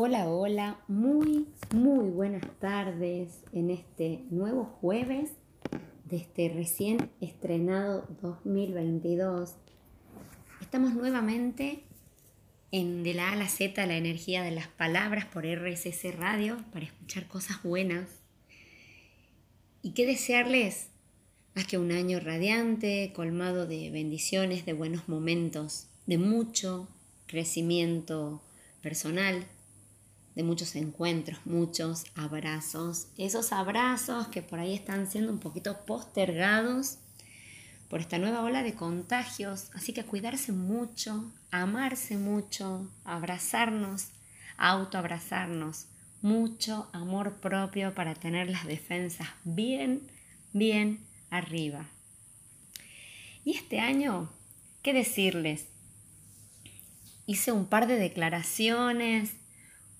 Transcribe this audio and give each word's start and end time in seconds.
Hola, 0.00 0.28
hola, 0.28 0.78
muy, 0.86 1.48
muy 1.74 2.10
buenas 2.10 2.44
tardes 2.60 3.42
en 3.52 3.70
este 3.70 4.22
nuevo 4.30 4.64
jueves 4.80 5.32
de 6.04 6.18
este 6.18 6.48
recién 6.50 7.10
estrenado 7.20 8.06
2022. 8.22 9.56
Estamos 10.60 10.94
nuevamente 10.94 11.82
en 12.70 13.02
De 13.02 13.12
la 13.12 13.30
A 13.30 13.32
a 13.32 13.34
la 13.36 13.48
Z, 13.48 13.84
la 13.86 13.96
energía 13.96 14.44
de 14.44 14.52
las 14.52 14.68
palabras 14.68 15.24
por 15.24 15.44
RSS 15.44 16.16
Radio 16.16 16.58
para 16.72 16.84
escuchar 16.84 17.26
cosas 17.26 17.60
buenas. 17.64 18.08
¿Y 19.82 19.94
qué 19.94 20.06
desearles? 20.06 20.90
Más 21.56 21.66
que 21.66 21.76
un 21.76 21.90
año 21.90 22.20
radiante, 22.20 23.12
colmado 23.16 23.66
de 23.66 23.90
bendiciones, 23.90 24.64
de 24.64 24.74
buenos 24.74 25.08
momentos, 25.08 25.88
de 26.06 26.18
mucho 26.18 26.86
crecimiento 27.26 28.40
personal 28.80 29.44
de 30.38 30.44
muchos 30.44 30.76
encuentros, 30.76 31.40
muchos 31.46 32.04
abrazos. 32.14 33.08
Esos 33.18 33.50
abrazos 33.50 34.28
que 34.28 34.40
por 34.40 34.60
ahí 34.60 34.72
están 34.72 35.10
siendo 35.10 35.32
un 35.32 35.40
poquito 35.40 35.84
postergados 35.84 36.98
por 37.88 37.98
esta 37.98 38.18
nueva 38.18 38.44
ola 38.44 38.62
de 38.62 38.74
contagios. 38.74 39.68
Así 39.74 39.92
que 39.92 40.04
cuidarse 40.04 40.52
mucho, 40.52 41.32
amarse 41.50 42.16
mucho, 42.16 42.88
abrazarnos, 43.02 44.10
autoabrazarnos. 44.58 45.86
Mucho 46.22 46.88
amor 46.92 47.40
propio 47.40 47.92
para 47.96 48.14
tener 48.14 48.48
las 48.48 48.64
defensas 48.64 49.26
bien, 49.42 50.08
bien 50.52 51.00
arriba. 51.30 51.88
Y 53.44 53.56
este 53.56 53.80
año, 53.80 54.30
¿qué 54.82 54.92
decirles? 54.92 55.66
Hice 57.26 57.50
un 57.50 57.66
par 57.66 57.88
de 57.88 57.96
declaraciones 57.96 59.32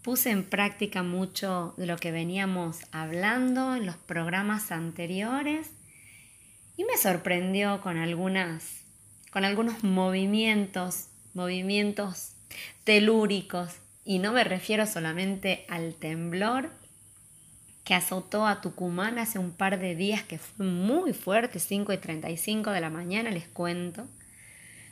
puse 0.03 0.31
en 0.31 0.45
práctica 0.45 1.03
mucho 1.03 1.75
de 1.77 1.87
lo 1.87 1.97
que 1.97 2.13
veníamos 2.13 2.79
hablando 2.93 3.75
en 3.75 3.87
los 3.87 3.97
programas 3.97 4.71
anteriores 4.73 5.71
y 6.77 6.85
me 6.85 6.97
sorprendió 6.97 7.81
con 7.81 7.97
algunas 7.97 8.79
con 9.31 9.45
algunos 9.45 9.85
movimientos, 9.85 11.09
movimientos 11.35 12.33
telúricos. 12.85 13.75
Y 14.05 14.21
no 14.21 14.33
me 14.33 14.45
refiero 14.45 14.87
solamente 14.87 15.67
al 15.69 15.95
temblor 15.95 16.71
que 17.85 17.95
azotó 17.95 18.47
a 18.47 18.61
Tucumán 18.61 19.19
hace 19.19 19.39
un 19.39 19.53
par 19.53 19.79
de 19.79 19.95
días, 19.95 20.23
que 20.23 20.39
fue 20.39 20.67
muy 20.67 21.13
fuerte, 21.13 21.59
5 21.59 21.93
y 21.93 21.99
35 21.99 22.71
de 22.71 22.81
la 22.81 22.91
mañana, 22.91 23.31
les 23.31 23.49
cuento, 23.49 24.07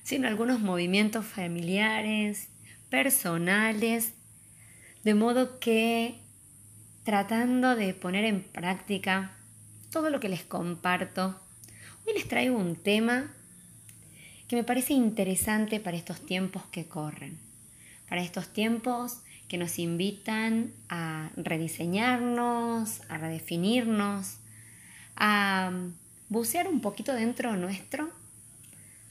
sino 0.03 0.29
algunos 0.29 0.61
movimientos 0.61 1.27
familiares, 1.27 2.49
personales, 2.89 4.13
de 5.07 5.15
modo 5.15 5.61
que 5.61 6.19
tratando 7.05 7.77
de 7.77 7.95
poner 7.95 8.25
en 8.25 8.43
práctica 8.43 9.37
todo 9.93 10.11
lo 10.11 10.19
que 10.19 10.29
les 10.29 10.43
comparto, 10.43 11.41
hoy 12.05 12.15
les 12.15 12.27
traigo 12.27 12.59
un 12.59 12.75
tema 12.75 13.33
que 14.49 14.57
me 14.57 14.65
parece 14.65 14.95
interesante 14.95 15.79
para 15.79 15.97
estos 15.97 16.27
tiempos 16.27 16.65
que 16.73 16.87
corren, 16.87 17.39
para 18.09 18.21
estos 18.21 18.53
tiempos 18.53 19.19
que 19.47 19.59
nos 19.59 19.79
invitan 19.79 20.73
a 20.89 21.31
rediseñarnos, 21.37 23.03
a 23.09 23.17
redefinirnos, 23.17 24.39
a 25.15 25.71
bucear 26.29 26.67
un 26.67 26.81
poquito 26.81 27.15
dentro 27.15 27.57
nuestro, 27.57 28.11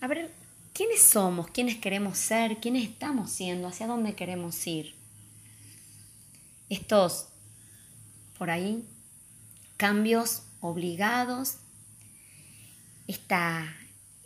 a 0.02 0.08
ver 0.08 0.30
quiénes 0.74 1.02
somos, 1.02 1.48
quiénes 1.52 1.78
queremos 1.78 2.18
ser, 2.18 2.58
quiénes 2.58 2.84
estamos 2.84 3.32
siendo, 3.32 3.70
hacia 3.70 3.88
dónde 3.88 4.14
queremos 4.14 4.68
ir 4.68 5.05
estos, 6.70 7.28
por 8.38 8.50
ahí, 8.50 8.88
cambios 9.78 10.44
obligados, 10.62 11.58
esta, 13.08 13.74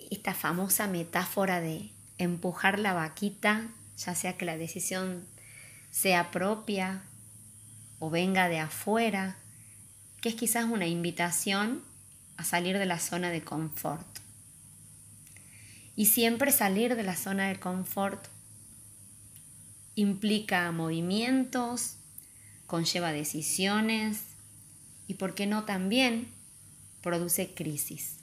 esta 0.09 0.33
famosa 0.33 0.87
metáfora 0.87 1.59
de 1.59 1.91
empujar 2.17 2.79
la 2.79 2.93
vaquita, 2.93 3.69
ya 3.97 4.15
sea 4.15 4.37
que 4.37 4.45
la 4.45 4.57
decisión 4.57 5.25
sea 5.91 6.31
propia 6.31 7.03
o 7.99 8.09
venga 8.09 8.47
de 8.47 8.59
afuera, 8.59 9.37
que 10.21 10.29
es 10.29 10.35
quizás 10.35 10.65
una 10.65 10.87
invitación 10.87 11.83
a 12.37 12.43
salir 12.43 12.77
de 12.77 12.85
la 12.85 12.99
zona 12.99 13.29
de 13.29 13.41
confort. 13.41 14.07
Y 15.95 16.05
siempre 16.05 16.51
salir 16.51 16.95
de 16.95 17.03
la 17.03 17.17
zona 17.17 17.49
de 17.49 17.59
confort 17.59 18.27
implica 19.95 20.71
movimientos, 20.71 21.98
conlleva 22.69 23.11
decisiones 23.11 24.19
y, 25.07 25.15
por 25.15 25.33
qué 25.33 25.47
no, 25.47 25.63
también 25.65 26.31
produce 27.01 27.51
crisis. 27.55 28.17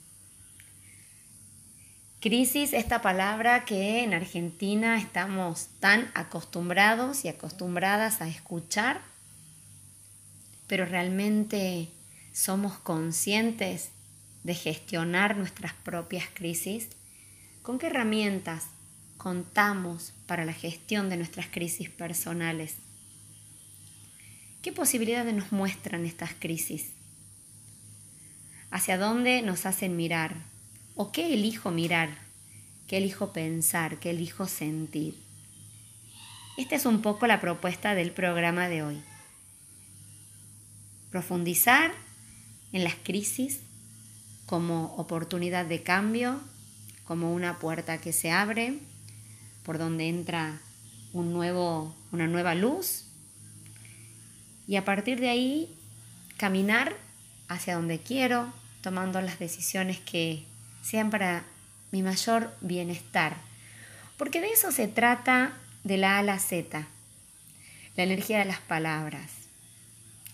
Crisis, 2.21 2.71
esta 2.71 3.01
palabra 3.01 3.65
que 3.65 4.03
en 4.03 4.13
Argentina 4.13 4.97
estamos 4.97 5.67
tan 5.81 6.09
acostumbrados 6.15 7.25
y 7.25 7.27
acostumbradas 7.27 8.21
a 8.21 8.29
escuchar, 8.29 9.01
pero 10.65 10.85
realmente 10.85 11.89
somos 12.31 12.79
conscientes 12.79 13.89
de 14.43 14.55
gestionar 14.55 15.35
nuestras 15.35 15.73
propias 15.73 16.23
crisis. 16.33 16.87
¿Con 17.63 17.79
qué 17.79 17.87
herramientas 17.87 18.67
contamos 19.17 20.13
para 20.25 20.45
la 20.45 20.53
gestión 20.53 21.09
de 21.09 21.17
nuestras 21.17 21.47
crisis 21.47 21.89
personales? 21.89 22.77
¿Qué 24.67 24.73
posibilidades 24.73 25.33
nos 25.33 25.53
muestran 25.53 26.05
estas 26.05 26.31
crisis? 26.37 26.89
¿Hacia 28.69 28.97
dónde 28.97 29.41
nos 29.41 29.65
hacen 29.65 29.95
mirar? 29.95 30.35
¿O 30.93 31.13
qué 31.13 31.33
elijo 31.33 31.71
mirar? 31.71 32.09
¿Qué 32.85 32.97
elijo 32.97 33.31
pensar? 33.31 33.97
¿Qué 33.97 34.09
elijo 34.09 34.45
sentir? 34.45 35.17
Esta 36.57 36.75
es 36.75 36.85
un 36.85 37.01
poco 37.01 37.27
la 37.27 37.39
propuesta 37.39 37.95
del 37.95 38.11
programa 38.11 38.67
de 38.67 38.83
hoy. 38.83 39.01
Profundizar 41.11 41.93
en 42.73 42.83
las 42.83 42.95
crisis 42.95 43.61
como 44.47 44.95
oportunidad 44.95 45.65
de 45.65 45.81
cambio, 45.81 46.41
como 47.05 47.33
una 47.33 47.57
puerta 47.57 47.99
que 47.99 48.11
se 48.11 48.31
abre, 48.31 48.79
por 49.63 49.77
donde 49.77 50.09
entra 50.09 50.59
un 51.13 51.31
nuevo, 51.31 51.95
una 52.11 52.27
nueva 52.27 52.53
luz 52.53 53.06
y 54.67 54.75
a 54.75 54.85
partir 54.85 55.19
de 55.19 55.29
ahí 55.29 55.73
caminar 56.37 56.95
hacia 57.47 57.75
donde 57.75 57.99
quiero, 57.99 58.51
tomando 58.81 59.21
las 59.21 59.39
decisiones 59.39 59.99
que 59.99 60.43
sean 60.83 61.09
para 61.09 61.45
mi 61.91 62.03
mayor 62.03 62.53
bienestar. 62.61 63.37
Porque 64.17 64.41
de 64.41 64.51
eso 64.51 64.71
se 64.71 64.87
trata 64.87 65.53
de 65.83 65.97
la 65.97 66.15
A 66.15 66.19
a 66.19 66.23
la 66.23 66.39
Z, 66.39 66.85
la 67.95 68.03
energía 68.03 68.39
de 68.39 68.45
las 68.45 68.59
palabras, 68.59 69.31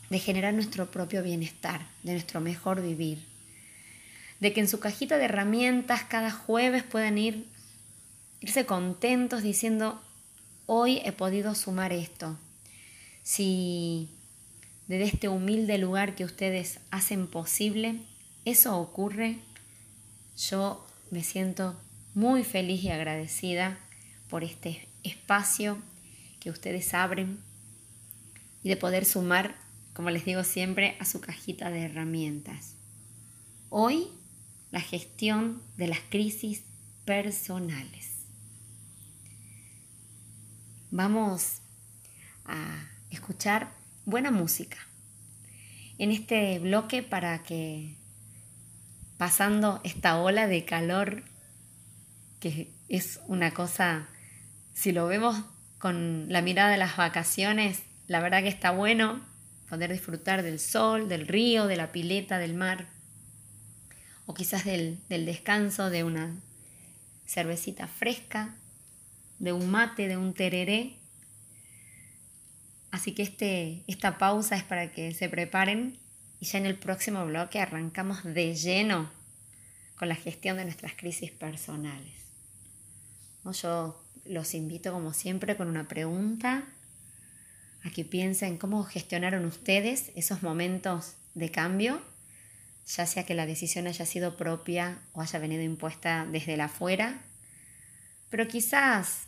de 0.10 0.20
generar 0.20 0.54
nuestro 0.54 0.90
propio 0.90 1.22
bienestar, 1.22 1.86
de 2.02 2.14
nuestro 2.14 2.42
mejor 2.42 2.82
vivir, 2.82 3.24
de 4.40 4.52
que 4.52 4.62
en 4.62 4.68
su 4.68 4.80
cajita 4.80 5.18
de 5.18 5.26
herramientas 5.26 6.04
cada 6.04 6.32
jueves 6.32 6.84
puedan 6.84 7.18
ir, 7.18 7.46
irse 8.42 8.66
contentos 8.66 9.44
diciendo, 9.44 10.02
hoy 10.66 11.02
he 11.06 11.12
podido 11.12 11.56
sumar 11.56 11.94
esto. 11.94 12.38
Si 13.22 14.10
desde 14.88 15.06
este 15.06 15.30
humilde 15.30 15.78
lugar 15.78 16.16
que 16.16 16.26
ustedes 16.26 16.80
hacen 16.92 17.28
posible, 17.28 18.02
eso 18.46 18.78
ocurre, 18.78 19.40
yo 20.38 20.86
me 21.12 21.24
siento 21.24 21.80
muy 22.14 22.44
feliz 22.44 22.84
y 22.84 22.90
agradecida 22.90 23.78
por 24.30 24.44
este 24.44 24.88
espacio 25.04 25.78
que 26.40 26.50
ustedes 26.50 26.94
abren 26.94 27.40
y 28.64 28.70
de 28.70 28.78
poder 28.78 29.06
sumar, 29.06 29.56
como 29.94 30.10
les 30.10 30.26
digo 30.26 30.44
siempre, 30.44 30.98
a 31.00 31.06
su 31.06 31.22
cajita 31.22 31.70
de 31.70 31.84
herramientas. 31.84 32.76
Hoy, 33.70 34.08
la 34.72 34.82
gestión 34.82 35.62
de 35.78 35.88
las 35.88 36.00
crisis 36.10 36.64
personales. 37.06 38.26
Vamos 40.92 41.60
a 42.46 42.88
escuchar 43.10 43.83
buena 44.06 44.32
música. 44.32 44.78
En 45.98 46.12
este 46.12 46.60
bloque 46.60 47.04
para 47.04 47.44
que 47.44 47.96
pasando 49.18 49.80
esta 49.84 50.18
ola 50.18 50.48
de 50.48 50.66
calor, 50.66 51.24
que 52.40 52.72
es 52.90 53.22
una 53.28 53.54
cosa, 53.54 54.08
si 54.74 54.92
lo 54.92 55.08
vemos 55.08 55.44
con 55.78 56.26
la 56.30 56.42
mirada 56.42 56.72
de 56.72 56.78
las 56.78 56.98
vacaciones, 56.98 57.84
la 58.08 58.20
verdad 58.20 58.42
que 58.42 58.50
está 58.50 58.72
bueno 58.72 59.22
poder 59.70 59.92
disfrutar 59.92 60.44
del 60.44 60.60
sol, 60.60 61.10
del 61.10 61.28
río, 61.28 61.68
de 61.68 61.78
la 61.78 61.92
pileta, 61.92 62.38
del 62.38 62.54
mar, 62.54 62.88
o 64.26 64.34
quizás 64.34 64.66
del, 64.66 65.00
del 65.10 65.26
descanso 65.26 65.90
de 65.90 66.04
una 66.04 66.36
cervecita 67.26 67.88
fresca, 67.88 68.56
de 69.40 69.52
un 69.52 69.72
mate, 69.72 70.08
de 70.08 70.18
un 70.18 70.34
tereré, 70.34 70.98
Así 72.94 73.14
que 73.14 73.24
este, 73.24 73.84
esta 73.88 74.20
pausa 74.20 74.56
es 74.56 74.62
para 74.62 74.92
que 74.92 75.16
se 75.16 75.28
preparen 75.28 75.98
y 76.40 76.46
ya 76.46 76.60
en 76.60 76.68
el 76.68 76.78
próximo 76.78 77.26
bloque 77.26 77.60
arrancamos 77.60 78.24
de 78.24 78.54
lleno 78.54 79.10
con 79.96 80.10
la 80.10 80.16
gestión 80.16 80.58
de 80.58 80.66
nuestras 80.66 80.94
crisis 80.94 81.32
personales. 81.32 82.14
Yo 83.46 84.00
los 84.26 84.54
invito 84.54 84.94
como 84.94 85.12
siempre 85.12 85.58
con 85.58 85.70
una 85.70 85.88
pregunta 85.88 86.66
a 87.84 87.90
que 87.90 88.06
piensen 88.06 88.60
cómo 88.60 88.84
gestionaron 88.84 89.44
ustedes 89.46 90.12
esos 90.16 90.44
momentos 90.44 91.16
de 91.34 91.50
cambio, 91.50 92.00
ya 92.86 93.08
sea 93.08 93.26
que 93.26 93.34
la 93.34 93.48
decisión 93.48 93.88
haya 93.88 94.06
sido 94.06 94.38
propia 94.38 95.00
o 95.14 95.24
haya 95.24 95.40
venido 95.40 95.64
impuesta 95.64 96.28
desde 96.32 96.58
la 96.58 96.66
afuera, 96.66 97.24
pero 98.30 98.48
quizás, 98.48 99.24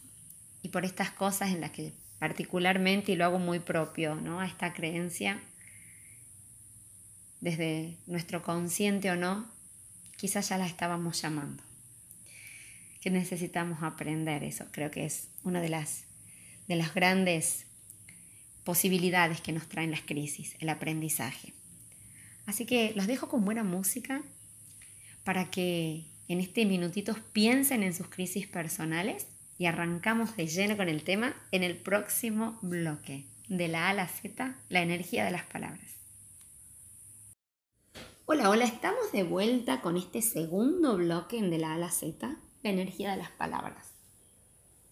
y 0.61 0.69
por 0.69 0.85
estas 0.85 1.09
cosas 1.09 1.49
en 1.49 1.61
las 1.61 1.71
que 1.71 2.04
particularmente, 2.19 3.11
y 3.11 3.15
lo 3.15 3.25
hago 3.25 3.39
muy 3.39 3.59
propio, 3.59 4.15
¿no? 4.15 4.39
a 4.39 4.45
esta 4.45 4.73
creencia, 4.73 5.41
desde 7.41 7.97
nuestro 8.07 8.41
consciente 8.41 9.11
o 9.11 9.15
no, 9.15 9.45
quizás 10.17 10.49
ya 10.49 10.57
la 10.57 10.65
estábamos 10.65 11.21
llamando. 11.21 11.63
Que 13.01 13.11
necesitamos 13.11 13.83
aprender 13.83 14.43
eso. 14.43 14.65
Creo 14.71 14.89
que 14.89 15.05
es 15.05 15.27
una 15.43 15.61
de 15.61 15.69
las, 15.69 16.05
de 16.67 16.75
las 16.75 16.93
grandes 16.95 17.67
posibilidades 18.63 19.41
que 19.41 19.51
nos 19.51 19.67
traen 19.67 19.91
las 19.91 20.01
crisis, 20.01 20.55
el 20.59 20.69
aprendizaje. 20.69 21.53
Así 22.47 22.65
que 22.65 22.93
los 22.95 23.05
dejo 23.07 23.29
con 23.29 23.45
buena 23.45 23.63
música 23.63 24.23
para 25.23 25.51
que 25.51 26.05
en 26.27 26.39
este 26.39 26.65
minutitos 26.65 27.19
piensen 27.19 27.83
en 27.83 27.93
sus 27.93 28.07
crisis 28.07 28.47
personales 28.47 29.27
y 29.57 29.67
arrancamos 29.67 30.35
de 30.35 30.47
lleno 30.47 30.75
con 30.77 30.89
el 30.89 31.03
tema 31.03 31.33
en 31.51 31.63
el 31.63 31.77
próximo 31.77 32.59
bloque, 32.61 33.25
de 33.47 33.67
la 33.67 33.87
A 33.87 33.89
a 33.91 33.93
la 33.93 34.07
Z, 34.07 34.55
la 34.69 34.81
energía 34.81 35.23
de 35.23 35.31
las 35.31 35.45
palabras. 35.45 35.95
Hola, 38.25 38.49
hola, 38.49 38.65
estamos 38.65 39.11
de 39.11 39.23
vuelta 39.23 39.81
con 39.81 39.97
este 39.97 40.21
segundo 40.21 40.97
bloque 40.97 41.37
en 41.37 41.51
de 41.51 41.59
la 41.59 41.71
A 41.71 41.75
a 41.75 41.77
la 41.77 41.91
Z, 41.91 42.35
la 42.63 42.69
energía 42.69 43.11
de 43.11 43.17
las 43.17 43.31
palabras. 43.31 43.91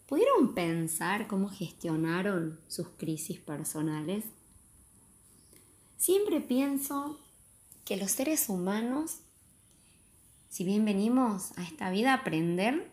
¿Pudieron 0.08 0.54
pensar 0.54 1.28
cómo 1.28 1.50
gestionaron 1.50 2.60
sus 2.68 2.90
crisis 2.90 3.40
personales? 3.40 4.26
Siempre 5.98 6.40
pienso 6.40 7.20
que 7.86 7.98
los 7.98 8.12
seres 8.12 8.50
humanos, 8.50 9.22
si 10.50 10.64
bien 10.64 10.86
venimos 10.86 11.58
a 11.58 11.64
esta 11.64 11.90
vida 11.90 12.12
a 12.12 12.18
aprender, 12.18 12.93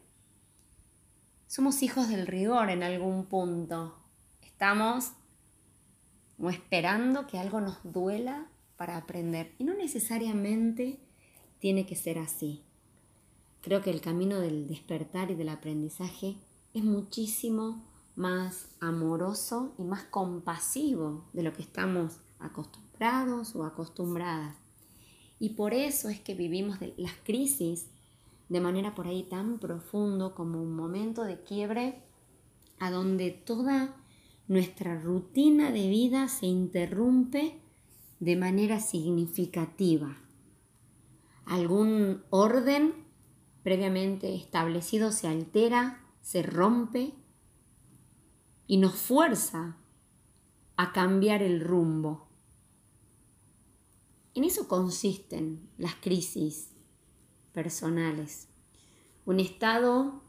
somos 1.50 1.82
hijos 1.82 2.08
del 2.08 2.28
rigor 2.28 2.70
en 2.70 2.84
algún 2.84 3.26
punto. 3.26 3.96
Estamos 4.40 5.10
como 6.36 6.50
esperando 6.50 7.26
que 7.26 7.40
algo 7.40 7.60
nos 7.60 7.76
duela 7.82 8.46
para 8.76 8.96
aprender. 8.96 9.52
Y 9.58 9.64
no 9.64 9.74
necesariamente 9.74 11.00
tiene 11.58 11.86
que 11.86 11.96
ser 11.96 12.20
así. 12.20 12.62
Creo 13.62 13.82
que 13.82 13.90
el 13.90 14.00
camino 14.00 14.38
del 14.38 14.68
despertar 14.68 15.32
y 15.32 15.34
del 15.34 15.48
aprendizaje 15.48 16.36
es 16.72 16.84
muchísimo 16.84 17.82
más 18.14 18.68
amoroso 18.78 19.74
y 19.76 19.82
más 19.82 20.04
compasivo 20.04 21.28
de 21.32 21.42
lo 21.42 21.52
que 21.52 21.62
estamos 21.62 22.20
acostumbrados 22.38 23.56
o 23.56 23.64
acostumbradas. 23.64 24.54
Y 25.40 25.50
por 25.50 25.74
eso 25.74 26.10
es 26.10 26.20
que 26.20 26.34
vivimos 26.34 26.78
las 26.96 27.14
crisis 27.24 27.86
de 28.50 28.60
manera 28.60 28.96
por 28.96 29.06
ahí 29.06 29.22
tan 29.22 29.60
profundo 29.60 30.34
como 30.34 30.60
un 30.60 30.74
momento 30.74 31.22
de 31.22 31.40
quiebre 31.40 32.02
a 32.80 32.90
donde 32.90 33.30
toda 33.30 33.96
nuestra 34.48 35.00
rutina 35.00 35.70
de 35.70 35.88
vida 35.88 36.28
se 36.28 36.46
interrumpe 36.46 37.62
de 38.18 38.36
manera 38.36 38.80
significativa. 38.80 40.18
Algún 41.44 42.24
orden 42.30 42.92
previamente 43.62 44.34
establecido 44.34 45.12
se 45.12 45.28
altera, 45.28 46.04
se 46.20 46.42
rompe 46.42 47.14
y 48.66 48.78
nos 48.78 48.94
fuerza 48.94 49.76
a 50.76 50.92
cambiar 50.92 51.40
el 51.44 51.60
rumbo. 51.60 52.26
En 54.34 54.42
eso 54.42 54.66
consisten 54.66 55.70
las 55.78 55.94
crisis 55.94 56.69
personales. 57.62 58.48
Un 59.26 59.38
estado 59.38 60.22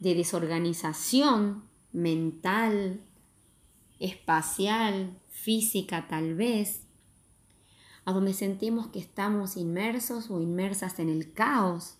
de 0.00 0.14
desorganización 0.14 1.64
mental, 1.92 3.02
espacial, 3.98 5.20
física 5.28 6.08
tal 6.08 6.36
vez, 6.36 6.86
a 8.06 8.14
donde 8.14 8.32
sentimos 8.32 8.86
que 8.86 8.98
estamos 8.98 9.58
inmersos 9.58 10.30
o 10.30 10.40
inmersas 10.40 10.98
en 11.00 11.10
el 11.10 11.34
caos, 11.34 11.98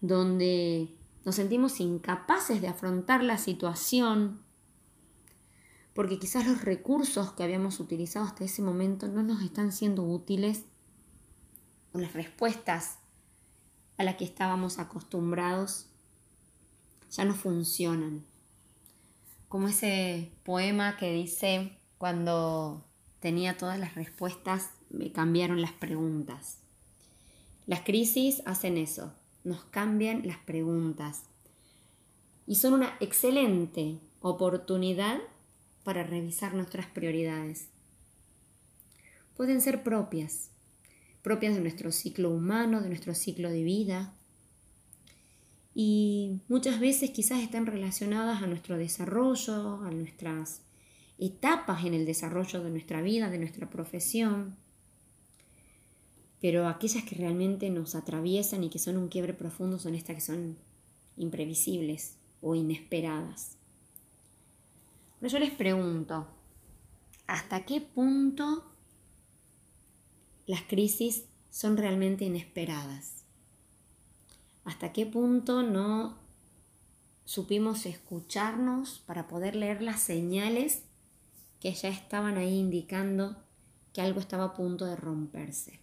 donde 0.00 0.96
nos 1.26 1.34
sentimos 1.34 1.78
incapaces 1.78 2.62
de 2.62 2.68
afrontar 2.68 3.22
la 3.22 3.36
situación, 3.36 4.40
porque 5.92 6.18
quizás 6.18 6.46
los 6.46 6.64
recursos 6.64 7.32
que 7.32 7.42
habíamos 7.42 7.78
utilizado 7.78 8.24
hasta 8.24 8.44
ese 8.44 8.62
momento 8.62 9.06
no 9.06 9.22
nos 9.22 9.42
están 9.42 9.70
siendo 9.70 10.02
útiles 10.02 10.64
las 12.00 12.14
respuestas 12.14 12.98
a 13.98 14.04
las 14.04 14.16
que 14.16 14.24
estábamos 14.24 14.78
acostumbrados 14.78 15.86
ya 17.10 17.24
no 17.24 17.34
funcionan. 17.34 18.24
Como 19.48 19.68
ese 19.68 20.32
poema 20.44 20.96
que 20.96 21.12
dice, 21.12 21.76
cuando 21.98 22.84
tenía 23.20 23.58
todas 23.58 23.78
las 23.78 23.94
respuestas, 23.94 24.70
me 24.88 25.12
cambiaron 25.12 25.60
las 25.60 25.72
preguntas. 25.72 26.58
Las 27.66 27.80
crisis 27.80 28.42
hacen 28.46 28.78
eso, 28.78 29.12
nos 29.44 29.62
cambian 29.64 30.26
las 30.26 30.38
preguntas 30.38 31.24
y 32.46 32.56
son 32.56 32.74
una 32.74 32.96
excelente 33.00 33.98
oportunidad 34.20 35.20
para 35.84 36.02
revisar 36.02 36.54
nuestras 36.54 36.86
prioridades. 36.86 37.68
Pueden 39.36 39.60
ser 39.60 39.82
propias, 39.82 40.51
propias 41.22 41.54
de 41.54 41.60
nuestro 41.60 41.92
ciclo 41.92 42.30
humano, 42.30 42.80
de 42.80 42.88
nuestro 42.88 43.14
ciclo 43.14 43.48
de 43.50 43.62
vida. 43.62 44.12
Y 45.74 46.40
muchas 46.48 46.80
veces 46.80 47.10
quizás 47.10 47.40
están 47.40 47.66
relacionadas 47.66 48.42
a 48.42 48.46
nuestro 48.46 48.76
desarrollo, 48.76 49.80
a 49.82 49.90
nuestras 49.90 50.60
etapas 51.18 51.84
en 51.84 51.94
el 51.94 52.04
desarrollo 52.04 52.62
de 52.62 52.70
nuestra 52.70 53.00
vida, 53.00 53.30
de 53.30 53.38
nuestra 53.38 53.70
profesión. 53.70 54.56
Pero 56.40 56.66
aquellas 56.66 57.04
que 57.04 57.14
realmente 57.14 57.70
nos 57.70 57.94
atraviesan 57.94 58.64
y 58.64 58.68
que 58.68 58.80
son 58.80 58.96
un 58.96 59.08
quiebre 59.08 59.32
profundo 59.32 59.78
son 59.78 59.94
estas 59.94 60.16
que 60.16 60.22
son 60.22 60.56
imprevisibles 61.16 62.16
o 62.40 62.56
inesperadas. 62.56 63.56
Pero 65.20 65.32
yo 65.32 65.38
les 65.38 65.52
pregunto, 65.52 66.26
¿hasta 67.28 67.64
qué 67.64 67.80
punto 67.80 68.71
las 70.46 70.62
crisis 70.62 71.24
son 71.50 71.76
realmente 71.76 72.24
inesperadas. 72.24 73.24
¿Hasta 74.64 74.92
qué 74.92 75.06
punto 75.06 75.62
no 75.62 76.18
supimos 77.24 77.86
escucharnos 77.86 79.02
para 79.06 79.28
poder 79.28 79.56
leer 79.56 79.82
las 79.82 80.00
señales 80.00 80.82
que 81.60 81.72
ya 81.72 81.88
estaban 81.88 82.36
ahí 82.36 82.58
indicando 82.58 83.36
que 83.92 84.00
algo 84.00 84.20
estaba 84.20 84.44
a 84.44 84.54
punto 84.54 84.86
de 84.86 84.96
romperse? 84.96 85.80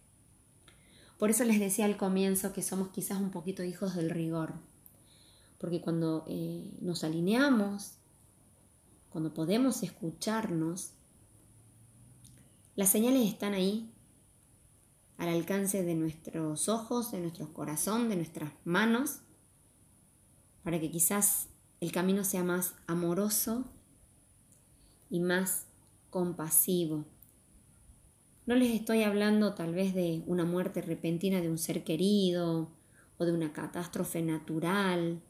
Por 1.18 1.30
eso 1.30 1.44
les 1.44 1.60
decía 1.60 1.86
al 1.86 1.98
comienzo 1.98 2.54
que 2.54 2.62
somos 2.62 2.90
quizás 2.90 3.20
un 3.20 3.32
poquito 3.32 3.64
hijos 3.64 3.96
del 3.96 4.10
rigor, 4.10 4.54
porque 5.58 5.82
cuando 5.82 6.26
eh, 6.28 6.72
nos 6.80 7.04
alineamos, 7.04 7.96
cuando 9.10 9.34
podemos 9.34 9.84
escucharnos, 9.84 10.92
las 12.76 12.90
señales 12.90 13.28
están 13.28 13.54
ahí 13.54 13.92
al 15.20 15.28
alcance 15.28 15.84
de 15.84 15.96
nuestros 15.96 16.70
ojos, 16.70 17.12
de 17.12 17.20
nuestro 17.20 17.54
corazón, 17.54 18.08
de 18.08 18.16
nuestras 18.16 18.54
manos, 18.64 19.20
para 20.64 20.80
que 20.80 20.90
quizás 20.90 21.50
el 21.82 21.92
camino 21.92 22.24
sea 22.24 22.44
más 22.44 22.74
amoroso 22.88 23.66
y 25.10 25.20
más 25.20 25.66
compasivo. 26.10 27.04
No 28.46 28.56
les 28.56 28.74
estoy 28.74 29.04
hablando 29.04 29.54
tal 29.54 29.74
vez 29.74 29.94
de 29.94 30.24
una 30.26 30.46
muerte 30.46 30.82
repentina 30.82 31.42
de 31.42 31.50
un 31.50 31.58
ser 31.58 31.84
querido 31.84 32.72
o 33.18 33.26
de 33.26 33.34
una 33.34 33.52
catástrofe 33.52 34.22
natural, 34.22 35.22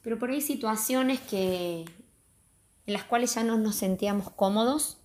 pero 0.00 0.16
por 0.18 0.30
ahí 0.30 0.40
situaciones 0.40 1.18
que 1.20 1.84
en 2.86 2.92
las 2.92 3.02
cuales 3.02 3.34
ya 3.34 3.42
no 3.42 3.58
nos 3.58 3.74
sentíamos 3.74 4.30
cómodos 4.30 4.98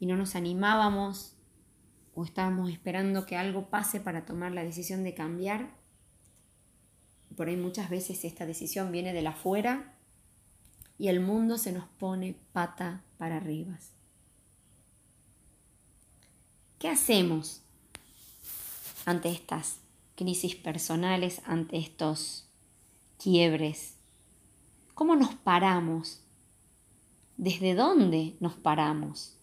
y 0.00 0.06
no 0.06 0.16
nos 0.16 0.34
animábamos 0.34 1.31
o 2.14 2.24
estábamos 2.24 2.70
esperando 2.70 3.26
que 3.26 3.36
algo 3.36 3.68
pase 3.68 4.00
para 4.00 4.24
tomar 4.24 4.52
la 4.52 4.64
decisión 4.64 5.02
de 5.04 5.14
cambiar. 5.14 5.74
Por 7.36 7.48
ahí 7.48 7.56
muchas 7.56 7.88
veces 7.88 8.24
esta 8.24 8.46
decisión 8.46 8.92
viene 8.92 9.12
de 9.12 9.22
la 9.22 9.30
afuera 9.30 9.94
y 10.98 11.08
el 11.08 11.20
mundo 11.20 11.58
se 11.58 11.72
nos 11.72 11.88
pone 11.88 12.36
pata 12.52 13.02
para 13.16 13.36
arriba. 13.36 13.78
¿Qué 16.78 16.88
hacemos 16.88 17.62
ante 19.06 19.30
estas 19.30 19.78
crisis 20.16 20.54
personales, 20.56 21.40
ante 21.46 21.78
estos 21.78 22.48
quiebres? 23.22 23.94
¿Cómo 24.94 25.16
nos 25.16 25.34
paramos? 25.34 26.20
¿Desde 27.36 27.74
dónde 27.74 28.36
nos 28.40 28.54
paramos? 28.54 29.36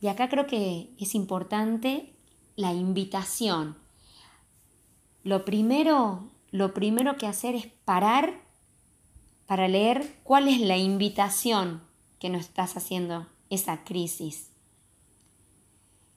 Y 0.00 0.08
acá 0.08 0.28
creo 0.28 0.46
que 0.46 0.90
es 0.98 1.14
importante 1.14 2.12
la 2.54 2.72
invitación. 2.72 3.76
Lo 5.24 5.44
primero, 5.44 6.28
lo 6.50 6.74
primero 6.74 7.16
que 7.16 7.26
hacer 7.26 7.54
es 7.54 7.66
parar 7.66 8.40
para 9.46 9.68
leer 9.68 10.18
cuál 10.22 10.48
es 10.48 10.60
la 10.60 10.76
invitación 10.76 11.82
que 12.18 12.28
nos 12.28 12.42
estás 12.42 12.76
haciendo 12.76 13.26
esa 13.50 13.84
crisis. 13.84 14.50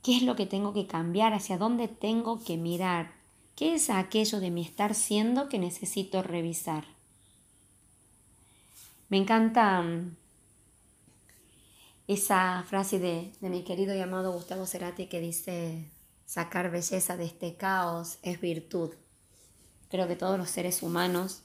¿Qué 0.03 0.17
es 0.17 0.23
lo 0.23 0.35
que 0.35 0.45
tengo 0.45 0.73
que 0.73 0.87
cambiar? 0.87 1.33
¿Hacia 1.33 1.57
dónde 1.57 1.87
tengo 1.87 2.43
que 2.43 2.57
mirar? 2.57 3.13
¿Qué 3.55 3.73
es 3.73 3.89
aquello 3.89 4.39
de 4.39 4.51
mi 4.51 4.61
estar 4.61 4.95
siendo 4.95 5.49
que 5.49 5.59
necesito 5.59 6.23
revisar? 6.23 6.85
Me 9.09 9.17
encanta 9.17 9.81
mm, 9.81 10.15
esa 12.09 12.65
frase 12.67 12.97
de, 12.97 13.31
de 13.39 13.49
mi 13.49 13.63
querido 13.63 13.95
y 13.95 13.99
amado 13.99 14.33
Gustavo 14.33 14.65
Cerati 14.65 15.05
que 15.05 15.19
dice, 15.19 15.85
sacar 16.25 16.71
belleza 16.71 17.17
de 17.17 17.25
este 17.25 17.55
caos 17.55 18.17
es 18.23 18.41
virtud. 18.41 18.95
Creo 19.91 20.07
que 20.07 20.15
todos 20.15 20.39
los 20.39 20.49
seres 20.49 20.81
humanos 20.81 21.43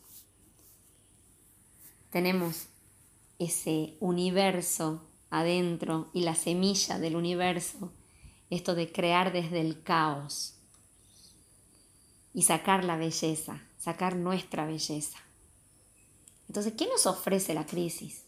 tenemos 2.08 2.68
ese 3.38 3.98
universo 4.00 5.02
adentro 5.28 6.08
y 6.14 6.22
la 6.22 6.34
semilla 6.34 6.98
del 6.98 7.16
universo 7.16 7.92
esto 8.48 8.74
de 8.74 8.90
crear 8.90 9.34
desde 9.34 9.60
el 9.60 9.82
caos 9.82 10.54
y 12.32 12.42
sacar 12.42 12.84
la 12.84 12.96
belleza, 12.96 13.60
sacar 13.78 14.16
nuestra 14.16 14.64
belleza. 14.64 15.18
Entonces, 16.48 16.72
¿qué 16.72 16.86
nos 16.86 17.04
ofrece 17.04 17.52
la 17.52 17.66
crisis? 17.66 18.23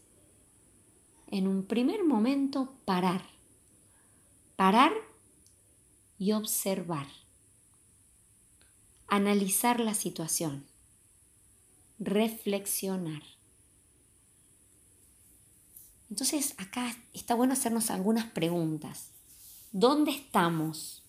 En 1.28 1.48
un 1.48 1.64
primer 1.64 2.04
momento, 2.04 2.74
parar. 2.84 3.22
Parar 4.56 4.92
y 6.18 6.32
observar. 6.32 7.08
Analizar 9.08 9.80
la 9.80 9.94
situación. 9.94 10.66
Reflexionar. 11.98 13.22
Entonces, 16.10 16.54
acá 16.58 16.96
está 17.12 17.34
bueno 17.34 17.54
hacernos 17.54 17.90
algunas 17.90 18.26
preguntas. 18.26 19.10
¿Dónde 19.72 20.12
estamos? 20.12 21.02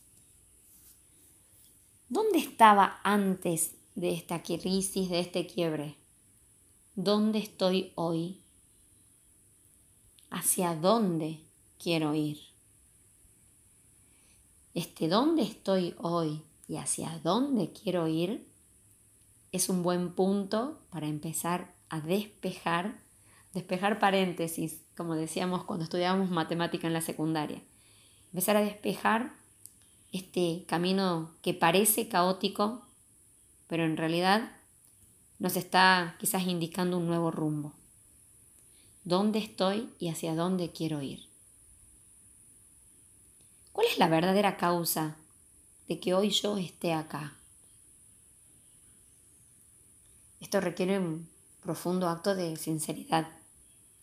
¿Dónde 2.10 2.40
estaba 2.40 3.00
antes 3.04 3.76
de 3.96 4.14
esta 4.14 4.42
crisis, 4.42 5.10
de 5.10 5.20
este 5.20 5.46
quiebre? 5.46 5.96
¿Dónde 6.96 7.40
estoy 7.40 7.92
hoy? 7.96 8.42
¿Hacia 10.30 10.76
dónde 10.76 11.42
quiero 11.82 12.14
ir? 12.14 12.40
Este 14.74 15.08
dónde 15.08 15.44
estoy 15.44 15.96
hoy 15.98 16.44
y 16.68 16.76
hacia 16.76 17.20
dónde 17.24 17.72
quiero 17.72 18.08
ir 18.08 18.48
es 19.52 19.70
un 19.70 19.84
buen 19.84 20.14
punto 20.14 20.80
para 20.90 21.08
empezar 21.08 21.74
a 21.90 22.02
despejar, 22.02 23.00
despejar 23.54 24.00
paréntesis, 24.00 24.82
como 24.96 25.16
decíamos 25.16 25.64
cuando 25.64 25.84
estudiábamos 25.84 26.30
matemática 26.30 26.88
en 26.88 26.94
la 26.94 27.02
secundaria 27.02 27.62
empezar 28.32 28.58
a 28.58 28.62
despejar 28.62 29.34
este 30.12 30.64
camino 30.68 31.32
que 31.42 31.54
parece 31.54 32.08
caótico, 32.08 32.86
pero 33.68 33.84
en 33.84 33.98
realidad 33.98 34.52
nos 35.40 35.56
está 35.56 36.16
quizás 36.20 36.46
indicando 36.46 36.98
un 36.98 37.08
nuevo 37.08 37.32
rumbo. 37.32 37.74
¿Dónde 39.08 39.40
estoy 39.40 39.90
y 40.00 40.10
hacia 40.10 40.36
dónde 40.36 40.74
quiero 40.74 41.02
ir? 41.02 41.30
¿Cuál 43.72 43.88
es 43.88 43.98
la 44.00 44.10
verdadera 44.10 44.58
causa 44.58 45.16
de 45.88 45.98
que 46.02 46.14
hoy 46.14 46.30
yo 46.32 46.58
esté 46.58 46.92
acá? 46.92 47.38
Esto 50.42 50.60
requiere 50.60 51.00
un 51.00 51.30
profundo 51.62 52.10
acto 52.10 52.36
de 52.36 52.58
sinceridad 52.58 53.30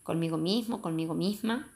conmigo 0.03 0.39
mismo, 0.39 0.81
conmigo 0.81 1.13
misma, 1.13 1.71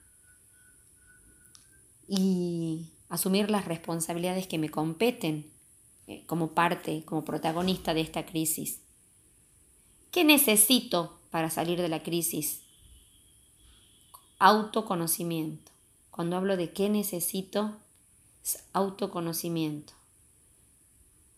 y 2.08 2.94
asumir 3.10 3.50
las 3.50 3.66
responsabilidades 3.66 4.46
que 4.46 4.56
me 4.56 4.70
competen 4.70 5.52
eh, 6.06 6.24
como 6.24 6.54
parte, 6.54 7.04
como 7.04 7.26
protagonista 7.26 7.92
de 7.92 8.00
esta 8.00 8.24
crisis. 8.24 8.80
¿Qué 10.10 10.24
necesito 10.24 11.20
para 11.30 11.50
salir 11.50 11.78
de 11.78 11.90
la 11.90 12.02
crisis? 12.02 12.62
Autoconocimiento. 14.38 15.72
Cuando 16.10 16.36
hablo 16.36 16.56
de 16.56 16.72
qué 16.72 16.88
necesito, 16.88 17.76
es 18.44 18.64
autoconocimiento. 18.72 19.92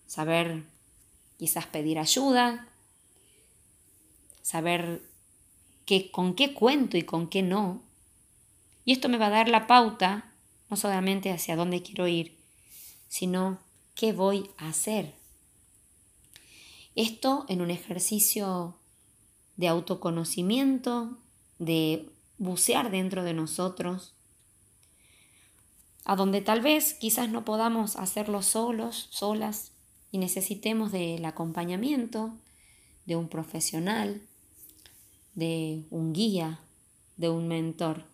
Saber 0.07 0.65
quizás 1.39 1.67
pedir 1.67 1.99
ayuda, 1.99 2.69
saber 4.43 5.03
qué, 5.87 6.11
con 6.11 6.35
qué 6.35 6.55
cuento 6.55 6.97
y 6.97 7.03
con 7.03 7.29
qué 7.29 7.43
no. 7.43 7.83
Y 8.85 8.93
esto 8.93 9.09
me 9.09 9.19
va 9.19 9.27
a 9.27 9.31
dar 9.31 9.49
la 9.49 9.67
pauta 9.67 10.33
no 10.69 10.77
solamente 10.77 11.31
hacia 11.31 11.57
dónde 11.57 11.83
quiero 11.83 12.07
ir, 12.07 12.37
sino 13.09 13.59
qué 13.95 14.13
voy 14.13 14.51
a 14.57 14.69
hacer. 14.69 15.15
Esto 16.95 17.45
en 17.49 17.61
un 17.61 17.71
ejercicio 17.71 18.77
de 19.57 19.69
autoconocimiento, 19.69 21.19
de 21.59 22.09
bucear 22.41 22.91
dentro 22.91 23.23
de 23.23 23.35
nosotros, 23.35 24.15
a 26.05 26.17
donde 26.17 26.41
tal 26.41 26.63
vez 26.63 26.95
quizás 26.95 27.29
no 27.29 27.45
podamos 27.45 27.97
hacerlo 27.97 28.43
solos, 28.43 29.09
solas, 29.11 29.73
y 30.11 30.19
necesitemos 30.19 30.91
del 30.91 31.25
acompañamiento 31.25 32.33
de 33.05 33.15
un 33.15 33.29
profesional, 33.29 34.23
de 35.35 35.85
un 35.91 36.13
guía, 36.13 36.61
de 37.17 37.29
un 37.29 37.47
mentor. 37.47 38.05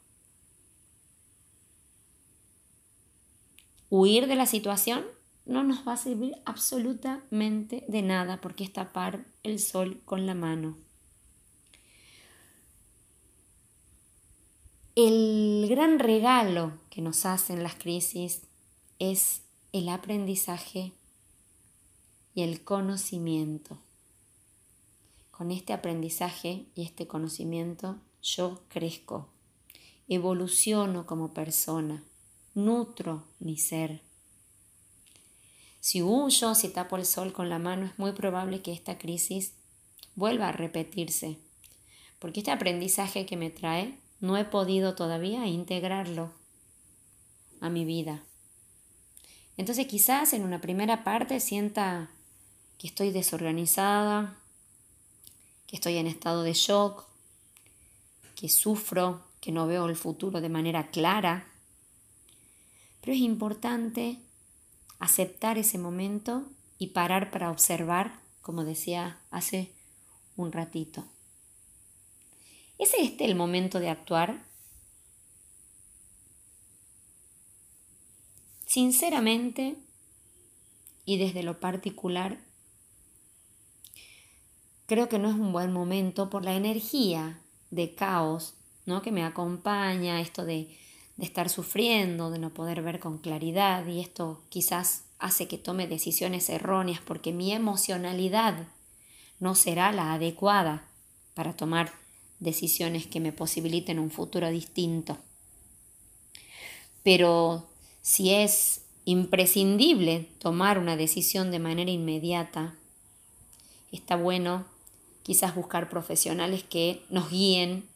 Huir 3.89 4.27
de 4.27 4.35
la 4.35 4.47
situación 4.47 5.07
no 5.47 5.63
nos 5.63 5.87
va 5.87 5.93
a 5.93 5.97
servir 5.97 6.35
absolutamente 6.45 7.85
de 7.87 8.03
nada 8.03 8.41
porque 8.41 8.65
es 8.65 8.73
tapar 8.73 9.25
el 9.45 9.61
sol 9.61 10.03
con 10.05 10.27
la 10.27 10.35
mano. 10.35 10.77
El 14.97 15.67
gran 15.69 15.99
regalo 15.99 16.73
que 16.89 17.03
nos 17.03 17.27
hacen 17.27 17.63
las 17.63 17.75
crisis 17.75 18.41
es 18.99 19.43
el 19.73 19.91
aprendizaje 19.91 20.95
y 22.35 22.41
el 22.41 22.65
conocimiento. 22.65 23.77
Con 25.31 25.51
este 25.51 25.75
aprendizaje 25.75 26.65
y 26.75 26.83
este 26.83 27.07
conocimiento 27.07 27.99
yo 28.23 28.63
crezco, 28.71 29.29
evoluciono 30.09 31.05
como 31.05 31.35
persona 31.35 32.03
nutro 32.55 33.23
mi 33.39 33.59
ser. 33.59 34.01
Si 35.79 36.01
huyo, 36.01 36.55
si 36.55 36.71
tapo 36.71 36.97
el 36.97 37.05
sol 37.05 37.35
con 37.35 37.51
la 37.51 37.59
mano, 37.59 37.85
es 37.85 37.99
muy 37.99 38.13
probable 38.13 38.63
que 38.63 38.73
esta 38.73 38.97
crisis 38.97 39.53
vuelva 40.15 40.49
a 40.49 40.53
repetirse, 40.53 41.37
porque 42.19 42.41
este 42.41 42.51
aprendizaje 42.51 43.27
que 43.27 43.37
me 43.37 43.51
trae 43.51 43.99
no 44.27 44.37
he 44.37 44.45
podido 44.45 44.95
todavía 44.95 45.47
integrarlo 45.47 46.33
a 47.61 47.71
mi 47.71 47.85
vida. 47.85 48.23
Entonces 49.57 49.87
quizás 49.87 50.33
en 50.33 50.43
una 50.43 50.61
primera 50.61 51.05
parte 51.05 51.41
sienta 51.41 52.11
que 52.79 52.89
estoy 52.89 53.11
desorganizada, 53.11 54.37
que 55.67 55.77
estoy 55.77 55.97
en 55.97 56.07
estado 56.07 56.43
de 56.43 56.53
shock, 56.53 57.05
que 58.35 58.49
sufro, 58.49 59.23
que 59.41 59.53
no 59.53 59.67
veo 59.67 59.87
el 59.87 59.97
futuro 59.97 60.41
de 60.41 60.49
manera 60.49 60.91
clara, 60.91 61.47
pero 63.01 63.13
es 63.13 63.21
importante 63.21 64.19
aceptar 64.99 65.57
ese 65.57 65.79
momento 65.79 66.45
y 66.79 66.89
parar 66.89 67.31
para 67.31 67.51
observar, 67.51 68.21
como 68.43 68.65
decía 68.65 69.21
hace 69.31 69.73
un 70.37 70.53
ratito. 70.53 71.05
¿Es 72.79 72.93
este 72.99 73.25
el 73.25 73.35
momento 73.35 73.81
de 73.81 73.89
actuar? 73.89 74.45
Sinceramente 78.67 79.77
y 81.07 81.19
desde 81.19 81.43
lo 81.43 81.61
particular, 81.61 82.39
creo 84.87 85.09
que 85.09 85.19
no 85.19 85.31
es 85.31 85.35
un 85.37 85.53
buen 85.53 85.73
momento 85.73 86.29
por 86.29 86.45
la 86.45 86.55
energía 86.55 87.41
de 87.71 87.95
caos, 87.95 88.55
¿no? 88.85 89.03
Que 89.03 89.13
me 89.13 89.25
acompaña, 89.25 90.21
esto 90.21 90.45
de, 90.45 90.77
estar 91.19 91.49
sufriendo, 91.49 92.31
de 92.31 92.39
no 92.39 92.53
poder 92.53 92.83
ver 92.83 93.01
con 93.01 93.17
claridad 93.17 93.87
y 93.87 94.01
esto 94.01 94.43
quizás 94.51 95.05
hace 95.19 95.49
que 95.49 95.57
tome 95.57 95.87
decisiones 95.87 96.51
erróneas 96.51 97.01
porque 97.01 97.33
mi 97.33 97.53
emocionalidad 97.53 98.69
no 99.41 99.55
será 99.55 99.93
la 99.93 100.13
adecuada 100.13 100.89
para 101.33 101.57
tomar 101.57 101.91
decisiones 102.39 103.07
que 103.07 103.21
me 103.21 103.33
posibiliten 103.33 103.99
un 103.99 104.11
futuro 104.11 104.51
distinto. 104.51 105.19
Pero 107.03 107.69
si 108.03 108.33
es 108.33 108.83
imprescindible 109.05 110.29
tomar 110.39 110.79
una 110.79 110.97
decisión 110.97 111.51
de 111.51 111.59
manera 111.59 111.91
inmediata, 111.91 112.75
está 113.93 114.17
bueno 114.17 114.67
quizás 115.23 115.55
buscar 115.55 115.89
profesionales 115.89 116.63
que 116.65 117.03
nos 117.09 117.31
guíen 117.31 117.89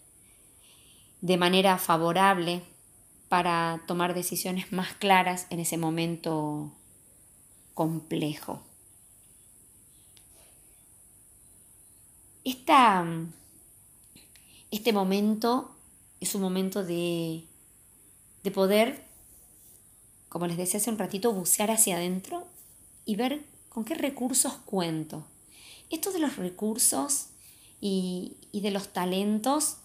de 1.20 1.36
manera 1.36 1.78
favorable 1.78 2.62
para 3.28 3.82
tomar 3.86 4.14
decisiones 4.14 4.72
más 4.72 4.94
claras 4.94 5.46
en 5.50 5.60
ese 5.60 5.76
momento 5.76 6.72
complejo. 7.74 8.62
Este 14.70 14.92
momento 14.92 15.74
es 16.20 16.34
un 16.34 16.42
momento 16.42 16.84
de, 16.84 17.44
de 18.42 18.50
poder, 18.50 19.04
como 20.28 20.46
les 20.46 20.56
decía 20.56 20.78
hace 20.78 20.90
un 20.90 20.98
ratito, 20.98 21.32
bucear 21.32 21.70
hacia 21.70 21.96
adentro 21.96 22.46
y 23.04 23.16
ver 23.16 23.44
con 23.68 23.84
qué 23.84 23.94
recursos 23.94 24.54
cuento. 24.64 25.24
Esto 25.90 26.12
de 26.12 26.20
los 26.20 26.36
recursos 26.36 27.26
y, 27.80 28.36
y 28.52 28.60
de 28.60 28.70
los 28.70 28.92
talentos 28.92 29.78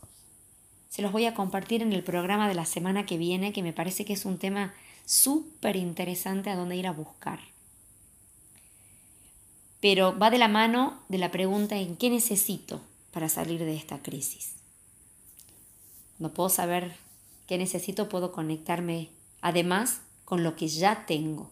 se 0.90 1.02
los 1.02 1.12
voy 1.12 1.26
a 1.26 1.34
compartir 1.34 1.82
en 1.82 1.94
el 1.94 2.04
programa 2.04 2.48
de 2.48 2.56
la 2.56 2.66
semana 2.66 3.06
que 3.06 3.18
viene, 3.18 3.54
que 3.54 3.64
me 3.64 3.74
parece 3.74 4.06
que 4.06 4.14
es 4.14 4.26
un 4.26 4.38
tema 4.38 4.74
súper 5.06 5.76
interesante 5.76 6.50
a 6.50 6.56
dónde 6.56 6.76
ir 6.76 6.88
a 6.88 6.94
buscar 6.94 7.40
pero 9.86 10.18
va 10.18 10.32
de 10.32 10.40
la 10.40 10.48
mano 10.48 10.98
de 11.10 11.20
la 11.20 11.30
pregunta 11.30 11.78
en 11.78 11.96
qué 11.96 12.10
necesito 12.10 12.82
para 13.12 13.30
salir 13.30 13.60
de 13.60 13.76
esta 13.76 14.02
crisis. 14.02 14.56
No 16.20 16.34
puedo 16.34 16.50
saber 16.50 16.96
qué 17.48 17.58
necesito, 17.58 18.10
puedo 18.10 18.32
conectarme 18.32 19.10
además 19.42 20.02
con 20.24 20.44
lo 20.44 20.56
que 20.56 20.68
ya 20.68 21.06
tengo. 21.06 21.52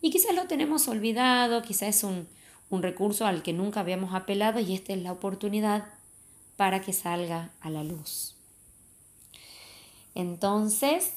Y 0.00 0.10
quizás 0.10 0.34
lo 0.34 0.46
tenemos 0.46 0.88
olvidado, 0.88 1.62
quizás 1.62 1.96
es 1.96 2.04
un, 2.04 2.28
un 2.70 2.82
recurso 2.82 3.26
al 3.26 3.42
que 3.42 3.52
nunca 3.52 3.80
habíamos 3.80 4.14
apelado 4.14 4.60
y 4.60 4.74
esta 4.74 4.92
es 4.92 5.02
la 5.02 5.12
oportunidad 5.12 5.86
para 6.56 6.80
que 6.80 6.92
salga 6.92 7.50
a 7.60 7.70
la 7.70 7.84
luz. 7.84 8.34
Entonces, 10.14 11.12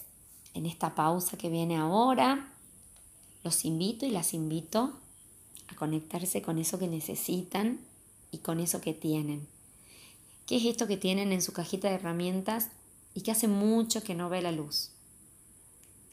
en 0.53 0.65
esta 0.65 0.95
pausa 0.95 1.37
que 1.37 1.49
viene 1.49 1.77
ahora, 1.77 2.51
los 3.43 3.65
invito 3.65 4.05
y 4.05 4.11
las 4.11 4.33
invito 4.33 4.93
a 5.67 5.75
conectarse 5.75 6.41
con 6.41 6.57
eso 6.57 6.77
que 6.77 6.87
necesitan 6.87 7.79
y 8.31 8.39
con 8.39 8.59
eso 8.59 8.81
que 8.81 8.93
tienen. 8.93 9.47
¿Qué 10.45 10.57
es 10.57 10.65
esto 10.65 10.87
que 10.87 10.97
tienen 10.97 11.31
en 11.31 11.41
su 11.41 11.53
cajita 11.53 11.89
de 11.89 11.95
herramientas 11.95 12.69
y 13.13 13.21
que 13.21 13.31
hace 13.31 13.47
mucho 13.47 14.03
que 14.03 14.15
no 14.15 14.29
ve 14.29 14.41
la 14.41 14.51
luz? 14.51 14.91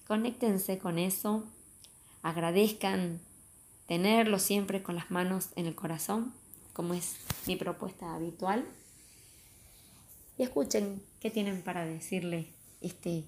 Conéctense 0.07 0.79
con 0.79 0.99
eso, 0.99 1.45
agradezcan 2.23 3.21
tenerlo 3.87 4.39
siempre 4.39 4.83
con 4.83 4.95
las 4.95 5.11
manos 5.11 5.49
en 5.57 5.67
el 5.67 5.75
corazón, 5.75 6.33
como 6.73 6.95
es 6.95 7.17
mi 7.47 7.57
propuesta 7.57 8.15
habitual, 8.15 8.65
y 10.37 10.45
escuchen 10.45 11.03
qué 11.21 11.31
tienen 11.31 11.63
para 11.63 11.85
decirle 11.85 12.49
este, 12.81 13.25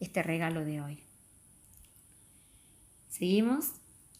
este 0.00 0.22
regalo 0.22 0.64
de 0.64 0.82
hoy. 0.82 1.02
Seguimos 3.08 3.72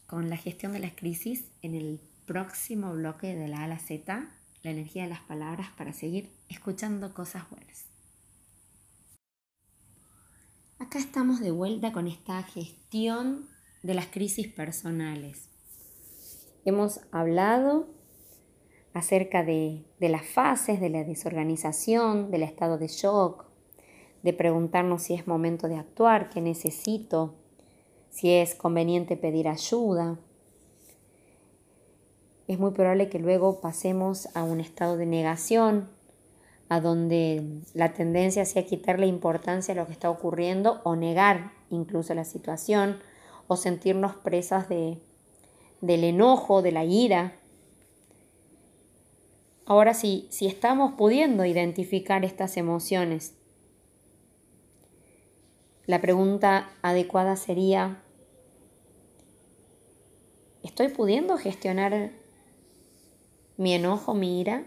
con 0.07 0.29
la 0.29 0.37
gestión 0.37 0.73
de 0.73 0.79
las 0.79 0.93
crisis 0.93 1.45
en 1.61 1.75
el 1.75 2.01
próximo 2.25 2.93
bloque 2.93 3.35
de 3.35 3.47
la 3.47 3.63
A 3.63 3.67
la 3.67 3.79
Z, 3.79 4.27
la 4.63 4.71
energía 4.71 5.03
de 5.03 5.09
las 5.09 5.21
palabras 5.21 5.69
para 5.77 5.93
seguir 5.93 6.29
escuchando 6.49 7.13
cosas 7.13 7.49
buenas. 7.49 7.85
Acá 10.79 10.99
estamos 10.99 11.39
de 11.39 11.51
vuelta 11.51 11.91
con 11.91 12.07
esta 12.07 12.41
gestión 12.43 13.47
de 13.83 13.93
las 13.93 14.07
crisis 14.07 14.47
personales. 14.47 15.49
Hemos 16.65 17.01
hablado 17.11 17.87
acerca 18.93 19.43
de, 19.43 19.85
de, 19.99 20.09
las 20.09 20.25
fases 20.25 20.79
de 20.79 20.89
la 20.89 21.03
desorganización, 21.03 22.31
del 22.31 22.43
estado 22.43 22.77
de 22.77 22.87
shock, 22.87 23.45
de 24.23 24.33
preguntarnos 24.33 25.03
si 25.03 25.13
es 25.13 25.27
momento 25.27 25.67
de 25.67 25.77
actuar, 25.77 26.29
qué 26.29 26.41
necesito, 26.41 27.35
si 28.09 28.31
es 28.31 28.55
conveniente 28.55 29.15
pedir 29.17 29.47
ayuda. 29.47 30.19
Es 32.49 32.57
muy 32.57 32.71
probable 32.71 33.09
que 33.09 33.19
luego 33.19 33.61
pasemos 33.61 34.27
a 34.35 34.43
un 34.43 34.59
estado 34.59 34.97
de 34.97 35.05
negación, 35.05 35.87
a 36.67 36.81
donde 36.81 37.43
la 37.75 37.93
tendencia 37.93 38.43
sea 38.43 38.65
quitarle 38.65 39.05
importancia 39.05 39.75
a 39.75 39.77
lo 39.77 39.85
que 39.85 39.91
está 39.91 40.09
ocurriendo 40.09 40.81
o 40.83 40.95
negar 40.95 41.51
incluso 41.69 42.15
la 42.15 42.25
situación 42.25 42.97
o 43.45 43.55
sentirnos 43.55 44.15
presas 44.15 44.67
de, 44.67 44.97
del 45.81 46.03
enojo, 46.03 46.63
de 46.63 46.71
la 46.71 46.85
ira. 46.85 47.35
Ahora 49.67 49.93
sí, 49.93 50.25
si 50.31 50.47
estamos 50.47 50.93
pudiendo 50.93 51.45
identificar 51.45 52.25
estas 52.25 52.57
emociones, 52.57 53.35
la 55.85 56.01
pregunta 56.01 56.71
adecuada 56.81 57.35
sería, 57.35 58.01
¿estoy 60.63 60.87
pudiendo 60.87 61.37
gestionar 61.37 62.11
mi 63.59 63.73
enojo, 63.73 64.13
mi 64.13 64.39
ira? 64.39 64.63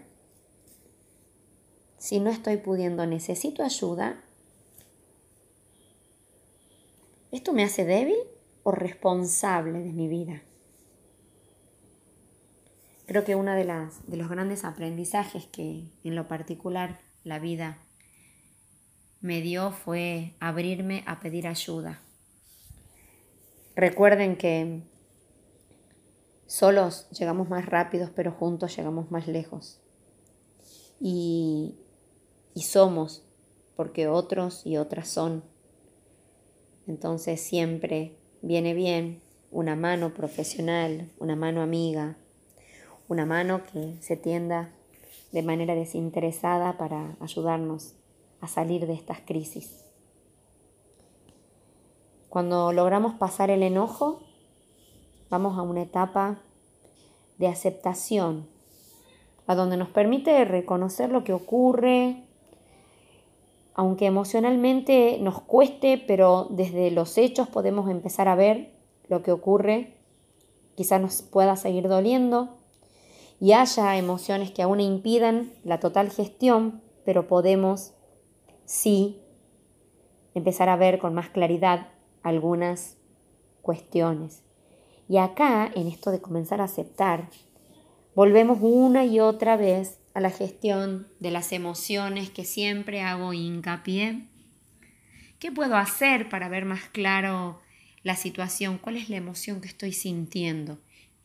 Si 1.97 2.19
no 2.19 2.29
estoy 2.29 2.57
pudiendo, 2.57 3.07
necesito 3.07 3.63
ayuda. 3.63 4.21
¿Esto 7.31 7.53
me 7.53 7.63
hace 7.63 7.85
débil 7.85 8.19
o 8.61 8.71
responsable 8.71 9.79
de 9.79 9.91
mi 9.91 10.07
vida? 10.07 10.43
Creo 13.07 13.25
que 13.25 13.33
uno 13.33 13.55
de, 13.55 13.65
de 13.65 14.17
los 14.17 14.29
grandes 14.29 14.63
aprendizajes 14.63 15.47
que 15.47 15.85
en 16.03 16.15
lo 16.15 16.27
particular 16.27 16.99
la 17.23 17.39
vida 17.39 17.79
me 19.21 19.41
dio 19.41 19.71
fue 19.71 20.35
abrirme 20.39 21.03
a 21.07 21.19
pedir 21.19 21.47
ayuda. 21.47 21.99
Recuerden 23.75 24.35
que 24.37 24.83
solos 26.45 27.09
llegamos 27.11 27.49
más 27.49 27.65
rápidos, 27.65 28.09
pero 28.15 28.31
juntos 28.31 28.75
llegamos 28.75 29.11
más 29.11 29.27
lejos. 29.27 29.81
Y, 30.99 31.75
y 32.53 32.63
somos, 32.63 33.25
porque 33.75 34.07
otros 34.07 34.65
y 34.65 34.77
otras 34.77 35.07
son. 35.07 35.43
Entonces 36.87 37.41
siempre 37.41 38.17
viene 38.41 38.73
bien 38.73 39.21
una 39.51 39.75
mano 39.75 40.13
profesional, 40.13 41.09
una 41.19 41.35
mano 41.35 41.61
amiga, 41.61 42.17
una 43.07 43.25
mano 43.25 43.61
que 43.71 43.97
se 44.01 44.17
tienda 44.17 44.71
de 45.31 45.43
manera 45.43 45.75
desinteresada 45.75 46.77
para 46.77 47.15
ayudarnos 47.19 47.95
a 48.41 48.47
salir 48.47 48.87
de 48.87 48.93
estas 48.93 49.21
crisis. 49.21 49.85
Cuando 52.29 52.73
logramos 52.73 53.13
pasar 53.15 53.49
el 53.49 53.63
enojo, 53.63 54.23
vamos 55.33 55.57
a 55.57 55.63
una 55.63 55.81
etapa 55.81 56.37
de 57.39 57.47
aceptación, 57.47 58.45
a 59.47 59.55
donde 59.55 59.77
nos 59.77 59.89
permite 59.89 60.45
reconocer 60.45 61.09
lo 61.09 61.23
que 61.23 61.33
ocurre, 61.33 62.25
aunque 63.73 64.05
emocionalmente 64.05 65.17
nos 65.19 65.41
cueste, 65.41 65.97
pero 65.97 66.45
desde 66.51 66.91
los 66.91 67.17
hechos 67.17 67.47
podemos 67.47 67.89
empezar 67.89 68.27
a 68.27 68.35
ver 68.35 68.75
lo 69.07 69.23
que 69.23 69.31
ocurre, 69.31 69.97
quizás 70.75 71.01
nos 71.01 71.23
pueda 71.23 71.55
seguir 71.55 71.87
doliendo 71.87 72.49
y 73.39 73.53
haya 73.53 73.97
emociones 73.97 74.51
que 74.51 74.61
aún 74.61 74.81
impidan 74.81 75.51
la 75.63 75.79
total 75.79 76.11
gestión, 76.11 76.83
pero 77.05 77.27
podemos 77.27 77.95
sí 78.65 79.19
empezar 80.35 80.69
a 80.69 80.75
ver 80.75 80.99
con 80.99 81.15
más 81.15 81.29
claridad 81.29 81.87
algunas 82.21 82.97
cuestiones. 83.63 84.43
Y 85.09 85.17
acá, 85.17 85.71
en 85.75 85.87
esto 85.87 86.11
de 86.11 86.21
comenzar 86.21 86.61
a 86.61 86.65
aceptar, 86.65 87.29
volvemos 88.15 88.59
una 88.61 89.05
y 89.05 89.19
otra 89.19 89.57
vez 89.57 89.99
a 90.13 90.21
la 90.21 90.29
gestión 90.29 91.07
de 91.19 91.31
las 91.31 91.51
emociones 91.51 92.29
que 92.29 92.45
siempre 92.45 93.01
hago 93.01 93.33
hincapié. 93.33 94.27
¿Qué 95.39 95.51
puedo 95.51 95.75
hacer 95.75 96.29
para 96.29 96.49
ver 96.49 96.65
más 96.65 96.83
claro 96.85 97.59
la 98.03 98.15
situación? 98.15 98.77
¿Cuál 98.77 98.97
es 98.97 99.09
la 99.09 99.17
emoción 99.17 99.61
que 99.61 99.67
estoy 99.67 99.93
sintiendo? 99.93 100.79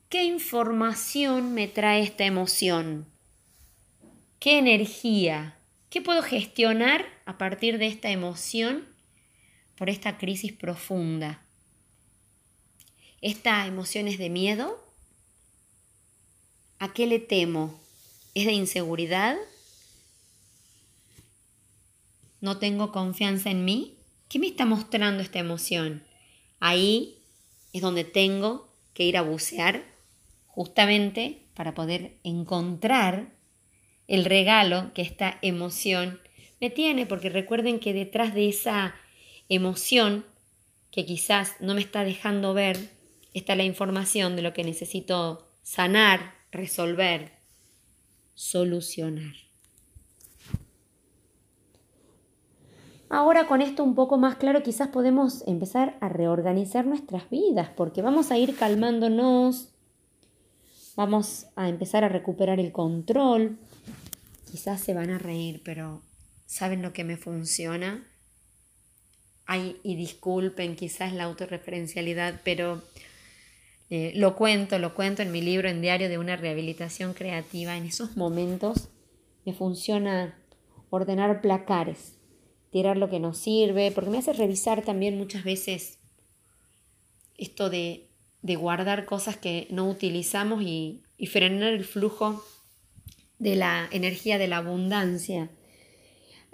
¿Qué 0.08 0.24
información 0.24 1.54
me 1.54 1.68
trae 1.68 2.02
esta 2.02 2.24
emoción? 2.24 3.06
¿Qué 4.40 4.58
energía 4.58 5.58
¿Qué 5.90 6.02
puedo 6.02 6.22
gestionar 6.22 7.06
a 7.24 7.38
partir 7.38 7.78
de 7.78 7.86
esta 7.86 8.10
emoción 8.10 8.84
por 9.76 9.88
esta 9.88 10.18
crisis 10.18 10.52
profunda? 10.52 11.42
¿Esta 13.20 13.66
emoción 13.66 14.06
es 14.06 14.16
de 14.16 14.30
miedo? 14.30 14.80
¿A 16.78 16.92
qué 16.92 17.08
le 17.08 17.18
temo? 17.18 17.80
¿Es 18.34 18.46
de 18.46 18.52
inseguridad? 18.52 19.36
¿No 22.40 22.58
tengo 22.58 22.92
confianza 22.92 23.50
en 23.50 23.64
mí? 23.64 23.96
¿Qué 24.28 24.38
me 24.38 24.46
está 24.46 24.66
mostrando 24.66 25.20
esta 25.20 25.40
emoción? 25.40 26.04
Ahí 26.60 27.18
es 27.72 27.82
donde 27.82 28.04
tengo 28.04 28.68
que 28.94 29.02
ir 29.02 29.16
a 29.16 29.22
bucear 29.22 29.82
justamente 30.46 31.42
para 31.54 31.74
poder 31.74 32.12
encontrar 32.22 33.32
el 34.06 34.24
regalo 34.24 34.92
que 34.94 35.02
esta 35.02 35.40
emoción 35.42 36.20
me 36.60 36.70
tiene, 36.70 37.04
porque 37.04 37.30
recuerden 37.30 37.80
que 37.80 37.92
detrás 37.92 38.32
de 38.32 38.48
esa 38.48 38.94
emoción 39.48 40.24
que 40.92 41.04
quizás 41.04 41.56
no 41.58 41.74
me 41.74 41.80
está 41.80 42.04
dejando 42.04 42.54
ver, 42.54 42.97
está 43.38 43.56
la 43.56 43.64
información 43.64 44.36
de 44.36 44.42
lo 44.42 44.52
que 44.52 44.64
necesito 44.64 45.48
sanar, 45.62 46.34
resolver, 46.50 47.32
solucionar. 48.34 49.34
Ahora 53.10 53.46
con 53.46 53.62
esto 53.62 53.82
un 53.82 53.94
poco 53.94 54.18
más 54.18 54.36
claro 54.36 54.62
quizás 54.62 54.88
podemos 54.88 55.42
empezar 55.46 55.96
a 56.00 56.10
reorganizar 56.10 56.84
nuestras 56.84 57.28
vidas 57.30 57.70
porque 57.74 58.02
vamos 58.02 58.30
a 58.30 58.36
ir 58.36 58.54
calmándonos, 58.54 59.70
vamos 60.94 61.46
a 61.56 61.70
empezar 61.70 62.04
a 62.04 62.08
recuperar 62.08 62.60
el 62.60 62.70
control. 62.70 63.58
Quizás 64.50 64.80
se 64.80 64.92
van 64.92 65.10
a 65.10 65.18
reír, 65.18 65.62
pero 65.64 66.02
¿saben 66.44 66.82
lo 66.82 66.92
que 66.92 67.04
me 67.04 67.16
funciona? 67.16 68.06
Ay, 69.46 69.78
y 69.82 69.96
disculpen 69.96 70.76
quizás 70.76 71.14
la 71.14 71.24
autorreferencialidad, 71.24 72.42
pero 72.44 72.82
eh, 73.90 74.12
lo 74.14 74.36
cuento, 74.36 74.78
lo 74.78 74.94
cuento 74.94 75.22
en 75.22 75.32
mi 75.32 75.40
libro 75.40 75.68
en 75.68 75.80
diario 75.80 76.08
de 76.08 76.18
una 76.18 76.36
rehabilitación 76.36 77.14
creativa. 77.14 77.76
En 77.76 77.84
esos 77.84 78.16
momentos 78.16 78.88
me 79.44 79.52
funciona 79.52 80.38
ordenar 80.90 81.40
placares 81.40 82.18
tirar 82.70 82.96
lo 82.96 83.08
que 83.08 83.20
nos 83.20 83.38
sirve, 83.38 83.90
porque 83.92 84.10
me 84.10 84.18
hace 84.18 84.32
revisar 84.32 84.82
también 84.82 85.16
muchas 85.16 85.44
veces 85.44 85.98
esto 87.36 87.70
de, 87.70 88.08
de 88.42 88.56
guardar 88.56 89.06
cosas 89.06 89.36
que 89.36 89.66
no 89.70 89.88
utilizamos 89.88 90.62
y, 90.62 91.02
y 91.16 91.26
frenar 91.26 91.72
el 91.72 91.84
flujo 91.84 92.42
de 93.38 93.56
la 93.56 93.88
energía 93.90 94.38
de 94.38 94.48
la 94.48 94.58
abundancia. 94.58 95.50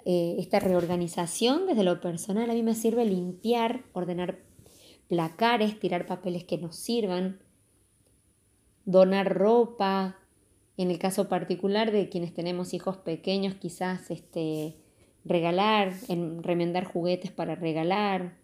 Eh, 0.05 0.35
esta 0.37 0.59
reorganización 0.59 1.65
desde 1.65 1.83
lo 1.83 1.99
personal 1.99 2.49
a 2.49 2.53
mí 2.53 2.61
me 2.61 2.75
sirve 2.75 3.05
limpiar, 3.05 3.83
ordenar 3.93 4.39
placares, 5.07 5.79
tirar 5.79 6.05
papeles 6.05 6.43
que 6.43 6.57
nos 6.57 6.75
sirvan, 6.75 7.39
donar 8.85 9.33
ropa. 9.33 10.17
En 10.77 10.91
el 10.91 10.99
caso 10.99 11.29
particular 11.29 11.91
de 11.91 12.09
quienes 12.09 12.33
tenemos 12.33 12.73
hijos 12.73 12.97
pequeños, 12.97 13.55
quizás 13.55 14.11
este, 14.11 14.75
regalar, 15.23 15.93
en 16.09 16.43
remendar 16.43 16.85
juguetes 16.85 17.31
para 17.31 17.55
regalar. 17.55 18.37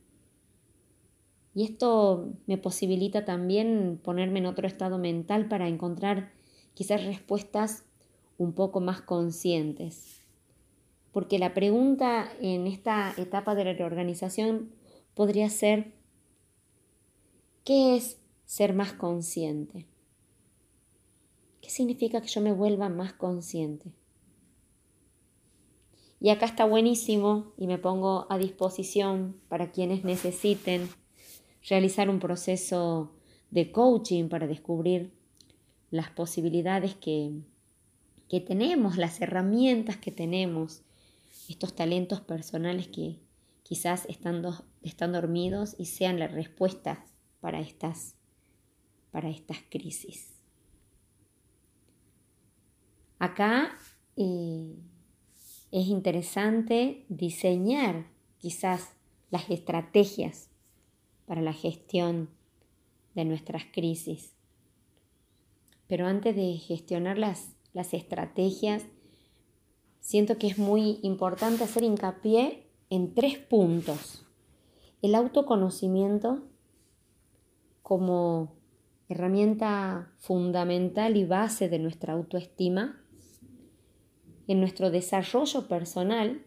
Y 1.54 1.64
esto 1.64 2.34
me 2.48 2.58
posibilita 2.58 3.26
también 3.26 4.00
ponerme 4.02 4.40
en 4.40 4.46
otro 4.46 4.68
estado 4.68 4.98
mental 4.98 5.48
para 5.48 5.68
encontrar 5.68 6.32
quizás 6.74 7.04
respuestas 7.04 7.84
un 8.38 8.54
poco 8.54 8.80
más 8.80 9.02
conscientes. 9.02 10.22
Porque 11.12 11.40
la 11.40 11.54
pregunta 11.54 12.32
en 12.40 12.68
esta 12.68 13.14
etapa 13.18 13.54
de 13.54 13.66
la 13.66 13.74
reorganización 13.74 14.72
podría 15.14 15.50
ser, 15.50 15.92
¿qué 17.64 17.96
es 17.96 18.18
ser 18.46 18.74
más 18.74 18.94
consciente? 18.94 19.86
¿Qué 21.62 21.70
significa 21.70 22.22
que 22.22 22.28
yo 22.28 22.42
me 22.42 22.52
vuelva 22.52 22.90
más 22.90 23.14
consciente? 23.14 23.92
Y 26.20 26.30
acá 26.30 26.46
está 26.46 26.66
buenísimo 26.66 27.54
y 27.58 27.68
me 27.68 27.78
pongo 27.78 28.28
a 28.30 28.38
disposición 28.38 29.40
para 29.48 29.72
quienes 29.72 30.04
necesiten 30.04 30.90
realizar 31.68 32.10
un 32.10 32.20
proceso 32.20 33.12
de 33.52 33.72
coaching 33.72 34.30
para 34.30 34.48
descubrir 34.48 35.14
las 35.90 36.10
posibilidades 36.10 36.96
que, 36.96 37.42
que 38.30 38.40
tenemos, 38.40 38.98
las 38.98 39.20
herramientas 39.22 39.98
que 39.98 40.12
tenemos, 40.12 40.82
estos 41.50 41.76
talentos 41.76 42.22
personales 42.22 42.88
que 42.88 43.20
quizás 43.64 44.06
están, 44.08 44.44
están 44.84 45.12
dormidos 45.12 45.76
y 45.78 45.86
sean 45.86 46.20
la 46.20 46.28
respuesta 46.28 47.06
para 47.42 47.60
estas, 47.60 48.16
para 49.12 49.30
estas 49.30 49.58
crisis. 49.70 50.32
Acá 53.20 53.78
eh, 54.16 54.76
es 55.72 55.88
interesante 55.88 57.06
diseñar 57.10 58.08
quizás 58.38 58.94
las 59.30 59.50
estrategias 59.50 60.50
para 61.26 61.42
la 61.42 61.54
gestión 61.54 62.30
de 63.16 63.26
nuestras 63.26 63.64
crisis. 63.72 64.34
Pero 65.88 66.08
antes 66.08 66.36
de 66.36 66.58
gestionar 66.58 67.18
las, 67.18 67.56
las 67.74 67.94
estrategias, 67.94 68.86
siento 70.00 70.38
que 70.38 70.48
es 70.48 70.58
muy 70.58 71.00
importante 71.04 71.64
hacer 71.64 71.84
hincapié 71.84 72.68
en 72.90 73.14
tres 73.14 73.38
puntos. 73.38 74.26
El 75.02 75.16
autoconocimiento 75.16 76.44
como 77.92 78.54
herramienta 79.10 80.14
fundamental 80.18 81.18
y 81.18 81.26
base 81.26 81.68
de 81.68 81.78
nuestra 81.78 82.14
autoestima 82.14 83.04
en 84.48 84.62
nuestro 84.62 84.92
desarrollo 84.92 85.68
personal 85.68 86.42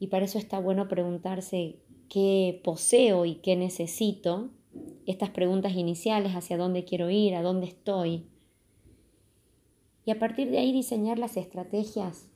y 0.00 0.08
para 0.08 0.24
eso 0.24 0.38
está 0.38 0.58
bueno 0.58 0.88
preguntarse 0.88 1.76
qué 2.08 2.60
poseo 2.64 3.26
y 3.26 3.36
qué 3.36 3.54
necesito, 3.54 4.50
estas 5.06 5.30
preguntas 5.30 5.74
iniciales, 5.74 6.32
hacia 6.34 6.56
dónde 6.58 6.84
quiero 6.84 7.10
ir, 7.10 7.36
a 7.36 7.42
dónde 7.42 7.66
estoy, 7.66 8.26
y 10.04 10.10
a 10.10 10.18
partir 10.18 10.50
de 10.50 10.58
ahí 10.58 10.72
diseñar 10.72 11.20
las 11.20 11.36
estrategias 11.36 12.28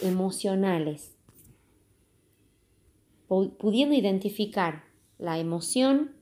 emocionales, 0.00 1.16
pudiendo 3.26 3.96
identificar 3.96 4.84
la 5.18 5.40
emoción, 5.40 6.21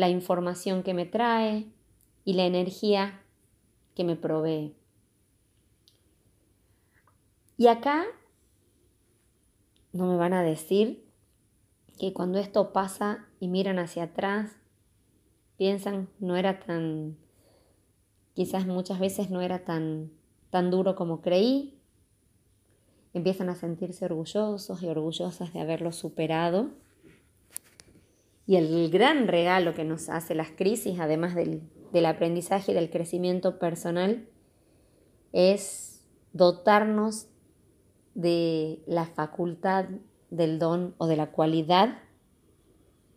la 0.00 0.08
información 0.08 0.82
que 0.82 0.94
me 0.94 1.04
trae 1.04 1.70
y 2.24 2.32
la 2.32 2.46
energía 2.46 3.22
que 3.94 4.02
me 4.02 4.16
provee. 4.16 4.74
Y 7.58 7.66
acá 7.66 8.06
no 9.92 10.06
me 10.06 10.16
van 10.16 10.32
a 10.32 10.42
decir 10.42 11.06
que 11.98 12.14
cuando 12.14 12.38
esto 12.38 12.72
pasa 12.72 13.26
y 13.40 13.48
miran 13.48 13.78
hacia 13.78 14.04
atrás, 14.04 14.56
piensan 15.58 16.08
no 16.18 16.34
era 16.36 16.60
tan, 16.60 17.18
quizás 18.32 18.66
muchas 18.66 19.00
veces 19.00 19.28
no 19.28 19.42
era 19.42 19.66
tan, 19.66 20.12
tan 20.48 20.70
duro 20.70 20.96
como 20.96 21.20
creí, 21.20 21.78
empiezan 23.12 23.50
a 23.50 23.54
sentirse 23.54 24.06
orgullosos 24.06 24.82
y 24.82 24.88
orgullosas 24.88 25.52
de 25.52 25.60
haberlo 25.60 25.92
superado. 25.92 26.70
Y 28.50 28.56
el 28.56 28.90
gran 28.90 29.28
regalo 29.28 29.74
que 29.74 29.84
nos 29.84 30.08
hace 30.08 30.34
las 30.34 30.50
crisis, 30.50 30.98
además 30.98 31.36
del, 31.36 31.62
del 31.92 32.04
aprendizaje 32.04 32.72
y 32.72 32.74
del 32.74 32.90
crecimiento 32.90 33.60
personal, 33.60 34.28
es 35.30 36.04
dotarnos 36.32 37.28
de 38.16 38.82
la 38.88 39.06
facultad 39.06 39.84
del 40.30 40.58
don 40.58 40.96
o 40.98 41.06
de 41.06 41.14
la 41.14 41.30
cualidad 41.30 42.00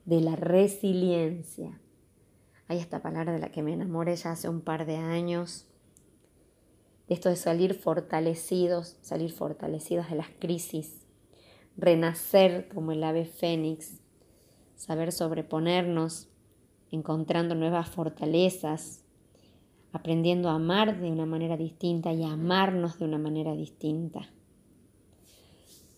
de 0.05 0.21
la 0.21 0.35
resiliencia. 0.35 1.81
Hay 2.67 2.77
esta 2.77 3.01
palabra 3.01 3.33
de 3.33 3.39
la 3.39 3.49
que 3.49 3.63
me 3.63 3.73
enamoré 3.73 4.15
ya 4.15 4.33
hace 4.33 4.49
un 4.49 4.61
par 4.61 4.85
de 4.85 4.97
años. 4.97 5.65
Esto 7.09 7.29
de 7.29 7.37
salir 7.37 7.73
fortalecidos, 7.73 8.97
salir 9.01 9.31
fortalecidos 9.31 10.11
de 10.11 10.15
las 10.15 10.29
crisis, 10.39 11.07
renacer 11.75 12.67
como 12.67 12.91
el 12.91 13.03
ave 13.03 13.25
fénix, 13.25 14.02
saber 14.75 15.11
sobreponernos, 15.11 16.29
encontrando 16.91 17.55
nuevas 17.55 17.89
fortalezas, 17.89 19.03
aprendiendo 19.91 20.49
a 20.49 20.55
amar 20.55 20.99
de 20.99 21.11
una 21.11 21.25
manera 21.25 21.57
distinta 21.57 22.13
y 22.13 22.23
a 22.23 22.31
amarnos 22.31 22.99
de 22.99 23.05
una 23.05 23.17
manera 23.17 23.55
distinta. 23.55 24.29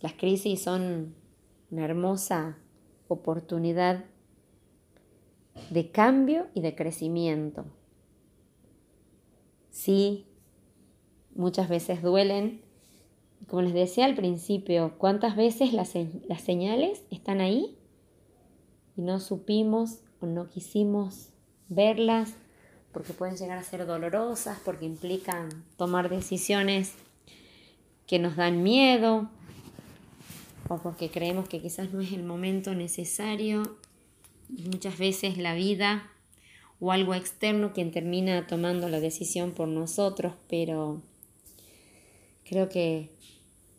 Las 0.02 0.14
crisis 0.14 0.62
son 0.62 1.16
una 1.72 1.86
hermosa 1.86 2.58
oportunidad 3.08 4.06
de 5.70 5.92
cambio 5.92 6.48
y 6.54 6.62
de 6.62 6.76
crecimiento. 6.76 7.66
Sí, 9.70 10.26
muchas 11.34 11.70
veces 11.70 12.02
duelen 12.02 12.66
como 13.48 13.62
les 13.62 13.74
decía 13.74 14.06
al 14.06 14.16
principio, 14.16 14.94
¿cuántas 14.98 15.36
veces 15.36 15.74
las, 15.74 15.94
las 16.28 16.42
señales 16.42 17.04
están 17.12 17.42
ahí 17.42 17.78
y 18.98 19.02
no 19.02 19.20
supimos 19.20 20.00
o 20.22 20.26
no 20.26 20.50
quisimos 20.50 21.30
verlas 21.70 22.34
porque 22.92 23.14
pueden 23.14 23.36
llegar 23.36 23.58
a 23.58 23.64
ser 23.64 23.86
dolorosas, 23.86 24.58
porque 24.64 24.86
implican 24.86 25.50
tomar 25.76 26.10
decisiones 26.10 26.94
que 28.08 28.20
nos 28.20 28.38
dan 28.38 28.64
miedo 28.64 29.30
o 30.70 30.78
porque 30.78 31.10
creemos 31.10 31.50
que 31.50 31.62
quizás 31.62 31.92
no 31.92 32.00
es 32.00 32.14
el 32.14 32.24
momento 32.24 32.74
necesario. 32.74 33.78
Muchas 34.48 34.98
veces 34.98 35.38
la 35.38 35.56
vida 35.56 36.10
o 36.80 36.92
algo 36.92 37.14
externo 37.14 37.74
quien 37.74 37.92
termina 37.92 38.48
tomando 38.48 38.88
la 38.88 39.00
decisión 39.00 39.52
por 39.52 39.68
nosotros, 39.68 40.34
pero 40.48 41.02
creo 42.46 42.70
que 42.70 43.10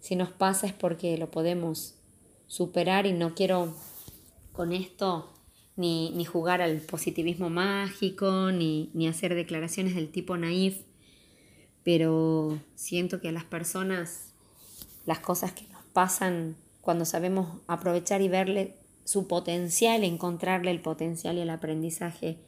si 0.00 0.16
nos 0.16 0.30
pasa 0.30 0.66
es 0.66 0.72
porque 0.72 1.16
lo 1.16 1.30
podemos 1.30 1.94
superar 2.46 3.06
y 3.06 3.12
no 3.12 3.34
quiero 3.34 3.74
con 4.56 4.72
esto 4.72 5.32
ni, 5.76 6.24
jugar 6.24 6.62
al 6.62 6.80
positivismo 6.80 7.50
mágico, 7.50 8.50
ni, 8.50 8.90
ni 8.94 9.06
hacer 9.06 9.34
declaraciones 9.34 9.94
del 9.94 10.10
tipo 10.10 10.36
naif, 10.36 10.82
pero 11.84 12.58
siento 12.74 13.20
que 13.20 13.28
a 13.28 13.32
las 13.32 13.44
personas 13.44 14.32
las 15.04 15.20
cosas 15.20 15.52
que 15.52 15.68
nos 15.68 15.84
pasan 15.92 16.56
cuando 16.80 17.04
sabemos 17.04 17.60
aprovechar 17.66 18.22
y 18.22 18.28
verle 18.28 18.78
su 19.04 19.28
potencial, 19.28 20.02
encontrarle 20.02 20.70
el 20.70 20.80
potencial 20.80 21.36
y 21.36 21.42
el 21.42 21.50
aprendizaje, 21.50 22.38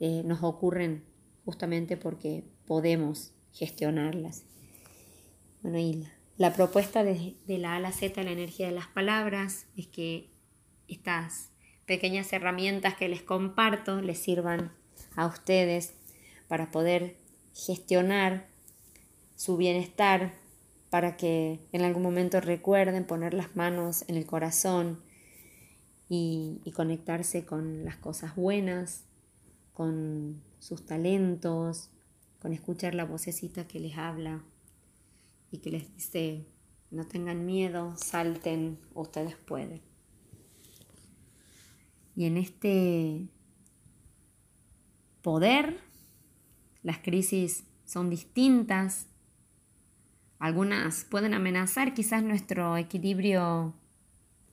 eh, 0.00 0.22
nos 0.24 0.42
ocurren 0.42 1.04
justamente 1.44 1.96
porque 1.96 2.44
podemos 2.66 3.34
gestionarlas. 3.52 4.44
Bueno, 5.62 5.78
y 5.78 6.06
la, 6.38 6.54
propuesta 6.54 7.04
de, 7.04 7.34
de, 7.46 7.58
la 7.58 7.74
A 7.74 7.76
a 7.76 7.80
la 7.80 7.92
Z, 7.92 8.22
la 8.22 8.30
energía 8.30 8.66
de 8.66 8.72
las 8.72 8.88
palabras, 8.88 9.66
es 9.76 9.86
que 9.88 10.31
estas 10.92 11.50
pequeñas 11.86 12.32
herramientas 12.32 12.94
que 12.94 13.08
les 13.08 13.22
comparto 13.22 14.00
les 14.00 14.18
sirvan 14.18 14.72
a 15.16 15.26
ustedes 15.26 15.94
para 16.48 16.70
poder 16.70 17.16
gestionar 17.54 18.46
su 19.36 19.56
bienestar, 19.56 20.34
para 20.90 21.16
que 21.16 21.58
en 21.72 21.82
algún 21.82 22.02
momento 22.02 22.40
recuerden 22.40 23.04
poner 23.04 23.34
las 23.34 23.56
manos 23.56 24.04
en 24.08 24.16
el 24.16 24.26
corazón 24.26 25.00
y, 26.08 26.60
y 26.64 26.72
conectarse 26.72 27.44
con 27.44 27.84
las 27.84 27.96
cosas 27.96 28.36
buenas, 28.36 29.04
con 29.72 30.42
sus 30.58 30.84
talentos, 30.84 31.90
con 32.40 32.52
escuchar 32.52 32.94
la 32.94 33.04
vocecita 33.04 33.66
que 33.66 33.80
les 33.80 33.96
habla 33.96 34.44
y 35.50 35.58
que 35.58 35.70
les 35.70 35.94
dice, 35.94 36.46
no 36.90 37.06
tengan 37.06 37.46
miedo, 37.46 37.94
salten, 37.96 38.78
ustedes 38.94 39.36
pueden. 39.36 39.91
Y 42.14 42.26
en 42.26 42.36
este 42.36 43.28
poder, 45.22 45.80
las 46.82 46.98
crisis 46.98 47.64
son 47.84 48.10
distintas. 48.10 49.06
Algunas 50.38 51.04
pueden 51.04 51.34
amenazar 51.34 51.94
quizás 51.94 52.22
nuestro 52.22 52.76
equilibrio 52.76 53.74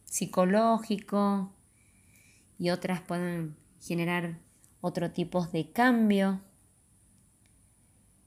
psicológico 0.05 1.53
y 2.57 2.69
otras 2.69 3.01
pueden 3.01 3.55
generar 3.81 4.39
otro 4.81 5.11
tipo 5.11 5.45
de 5.47 5.71
cambio. 5.71 6.41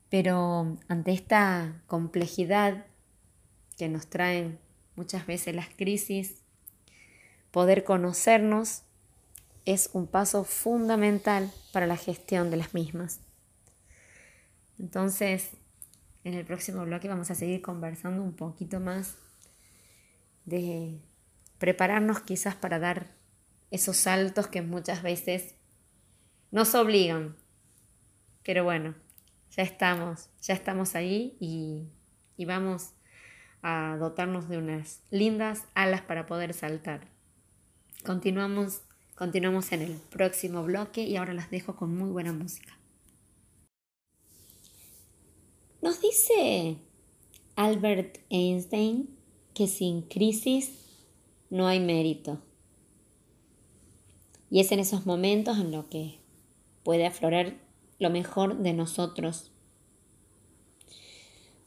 Pero 0.09 0.77
ante 0.89 1.13
esta 1.13 1.83
complejidad 1.87 2.87
que 3.77 3.89
nos 3.89 4.09
traen 4.09 4.59
muchas 4.97 5.27
veces 5.27 5.55
las 5.55 5.69
crisis, 5.69 6.43
poder 7.51 7.85
conocernos 7.85 8.83
es 9.65 9.91
un 9.93 10.07
paso 10.07 10.45
fundamental 10.45 11.51
para 11.73 11.87
la 11.87 11.97
gestión 11.97 12.51
de 12.51 12.57
las 12.57 12.75
mismas. 12.75 13.21
Entonces, 14.79 15.51
en 16.25 16.35
el 16.35 16.45
próximo 16.45 16.85
bloque 16.85 17.09
vamos 17.09 17.31
a 17.31 17.35
seguir 17.35 17.63
conversando 17.63 18.23
un 18.23 18.35
poquito 18.35 18.81
más 18.81 19.17
de 20.45 21.01
prepararnos 21.59 22.21
quizás 22.21 22.55
para 22.55 22.79
dar 22.79 23.15
esos 23.71 23.97
saltos 23.97 24.49
que 24.49 24.63
muchas 24.63 25.03
veces 25.03 25.55
nos 26.51 26.75
obligan. 26.75 27.37
Pero 28.43 28.65
bueno, 28.65 28.95
ya 29.51 29.63
estamos, 29.63 30.29
ya 30.41 30.55
estamos 30.55 30.95
ahí 30.95 31.37
y, 31.39 31.89
y 32.37 32.45
vamos 32.45 32.95
a 33.63 33.97
dotarnos 33.99 34.49
de 34.49 34.59
unas 34.59 35.03
lindas 35.11 35.65
alas 35.75 36.03
para 36.03 36.27
poder 36.27 36.53
saltar. 36.55 37.07
Continuamos 38.05 38.83
Continuamos 39.23 39.71
en 39.71 39.83
el 39.83 39.93
próximo 40.11 40.65
bloque 40.65 41.05
y 41.05 41.15
ahora 41.15 41.33
las 41.33 41.49
dejo 41.49 41.77
con 41.77 41.97
muy 41.97 42.11
buena 42.11 42.33
música. 42.33 42.77
Nos 45.81 46.01
dice 46.01 46.77
Albert 47.55 48.19
Einstein 48.31 49.17
que 49.55 49.69
sin 49.69 50.03
crisis 50.03 50.73
no 51.51 51.69
hay 51.69 51.79
mérito. 51.79 52.41
Y 54.51 54.59
es 54.59 54.73
en 54.73 54.81
esos 54.81 55.07
momentos 55.07 55.57
en 55.57 55.71
los 55.71 55.85
que 55.85 56.19
puede 56.83 57.07
aflorar 57.07 57.55
lo 58.01 58.11
mejor 58.11 58.59
de 58.59 58.73
nosotros. 58.73 59.53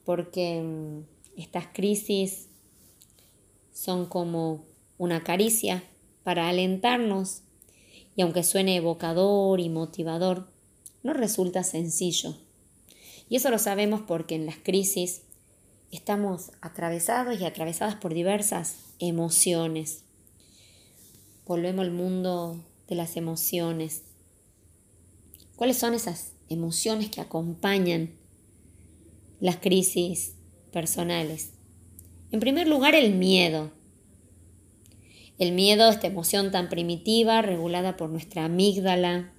Porque 0.04 0.62
mm, 0.62 1.40
estas 1.40 1.68
crisis 1.68 2.50
son 3.72 4.08
como 4.08 4.66
una 4.98 5.24
caricia 5.24 5.86
para 6.24 6.50
alentarnos 6.50 7.44
y 8.16 8.22
aunque 8.22 8.44
suene 8.44 8.78
evocador 8.78 9.60
y 9.60 9.70
motivador, 9.70 10.48
no 11.04 11.14
resulta 11.14 11.64
sencillo. 11.64 12.36
Y 13.30 13.36
eso 13.36 13.50
lo 13.50 13.60
sabemos 13.60 14.02
porque 14.08 14.36
en 14.36 14.46
las 14.46 14.58
crisis 14.58 15.22
estamos 15.92 16.52
atravesados 16.62 17.40
y 17.40 17.46
atravesadas 17.46 17.96
por 17.96 18.14
diversas 18.14 18.78
emociones. 19.00 20.04
Volvemos 21.46 21.86
al 21.86 21.92
mundo 21.92 22.64
de 22.88 22.96
las 22.96 23.18
emociones. 23.18 24.04
¿Cuáles 25.56 25.78
son 25.78 25.94
esas 25.94 26.34
emociones 26.50 27.10
que 27.10 27.22
acompañan 27.22 28.12
las 29.40 29.58
crisis 29.58 30.34
personales? 30.72 31.52
En 32.32 32.40
primer 32.40 32.68
lugar, 32.68 32.96
el 32.96 33.14
miedo. 33.14 33.72
El 35.38 35.52
miedo, 35.52 35.90
esta 35.90 36.08
emoción 36.08 36.52
tan 36.52 36.70
primitiva, 36.70 37.42
regulada 37.42 37.98
por 37.98 38.10
nuestra 38.10 38.46
amígdala, 38.46 39.32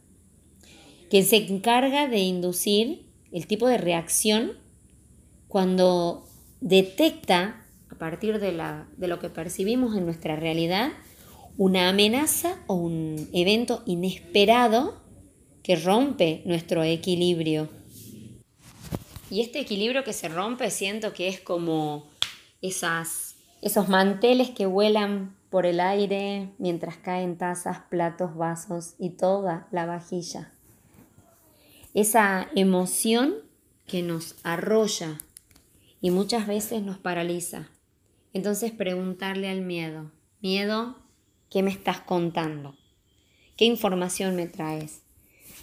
que 1.10 1.22
se 1.22 1.36
encarga 1.36 2.08
de 2.08 2.18
inducir 2.18 3.06
el 3.32 3.46
tipo 3.46 3.66
de 3.68 3.78
reacción 3.78 4.52
cuando 5.48 6.26
detecta, 6.60 7.64
a 7.90 7.94
partir 7.94 8.40
de, 8.40 8.52
la, 8.52 8.88
de 8.96 9.08
lo 9.08 9.18
que 9.20 9.30
percibimos 9.30 9.96
en 9.96 10.04
nuestra 10.04 10.36
realidad, 10.36 10.90
una 11.56 11.88
amenaza 11.88 12.58
o 12.66 12.74
un 12.74 13.28
evento 13.32 13.82
inesperado 13.86 15.00
que 15.62 15.76
rompe 15.76 16.42
nuestro 16.44 16.82
equilibrio. 16.82 17.68
Y 19.30 19.40
este 19.40 19.60
equilibrio 19.60 20.04
que 20.04 20.12
se 20.12 20.28
rompe 20.28 20.70
siento 20.70 21.12
que 21.12 21.28
es 21.28 21.40
como 21.40 22.06
esas, 22.62 23.36
esos 23.62 23.88
manteles 23.88 24.50
que 24.50 24.66
vuelan 24.66 25.35
por 25.50 25.66
el 25.66 25.80
aire 25.80 26.52
mientras 26.58 26.96
caen 26.96 27.38
tazas, 27.38 27.80
platos, 27.88 28.36
vasos 28.36 28.94
y 28.98 29.10
toda 29.10 29.68
la 29.70 29.86
vajilla. 29.86 30.52
Esa 31.94 32.48
emoción 32.54 33.34
que 33.86 34.02
nos 34.02 34.36
arrolla 34.42 35.18
y 36.00 36.10
muchas 36.10 36.46
veces 36.46 36.82
nos 36.82 36.98
paraliza. 36.98 37.68
Entonces 38.32 38.72
preguntarle 38.72 39.48
al 39.48 39.62
miedo, 39.62 40.10
miedo, 40.42 40.96
¿qué 41.50 41.62
me 41.62 41.70
estás 41.70 42.00
contando? 42.00 42.76
¿Qué 43.56 43.64
información 43.64 44.36
me 44.36 44.46
traes? 44.46 45.02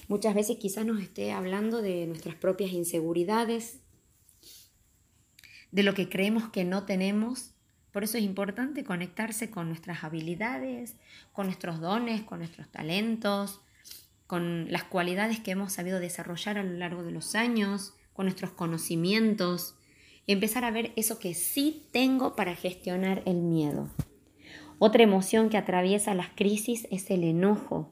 Muchas 0.07 0.33
veces 0.33 0.57
quizás 0.57 0.85
nos 0.85 1.01
esté 1.01 1.31
hablando 1.31 1.81
de 1.81 2.07
nuestras 2.07 2.35
propias 2.35 2.71
inseguridades, 2.71 3.79
de 5.71 5.83
lo 5.83 5.93
que 5.93 6.09
creemos 6.09 6.49
que 6.49 6.65
no 6.65 6.85
tenemos 6.85 7.52
por 7.93 8.03
eso 8.03 8.17
es 8.17 8.23
importante 8.23 8.83
conectarse 8.83 9.51
con 9.51 9.69
nuestras 9.69 10.03
habilidades, 10.03 10.95
con 11.31 11.45
nuestros 11.45 11.79
dones, 11.79 12.23
con 12.23 12.39
nuestros 12.39 12.67
talentos, 12.69 13.61
con 14.25 14.71
las 14.71 14.83
cualidades 14.83 15.39
que 15.39 15.51
hemos 15.51 15.73
sabido 15.73 15.99
desarrollar 15.99 16.57
a 16.57 16.63
lo 16.63 16.73
largo 16.73 17.03
de 17.03 17.11
los 17.11 17.35
años, 17.35 17.93
con 18.13 18.25
nuestros 18.25 18.51
conocimientos, 18.51 19.75
y 20.25 20.31
empezar 20.31 20.65
a 20.65 20.71
ver 20.71 20.91
eso 20.95 21.19
que 21.19 21.35
sí 21.35 21.87
tengo 21.91 22.35
para 22.35 22.55
gestionar 22.55 23.21
el 23.25 23.41
miedo. 23.41 23.89
Otra 24.79 25.03
emoción 25.03 25.49
que 25.49 25.57
atraviesa 25.57 26.15
las 26.15 26.29
crisis 26.29 26.87
es 26.89 27.11
el 27.11 27.23
enojo. 27.23 27.91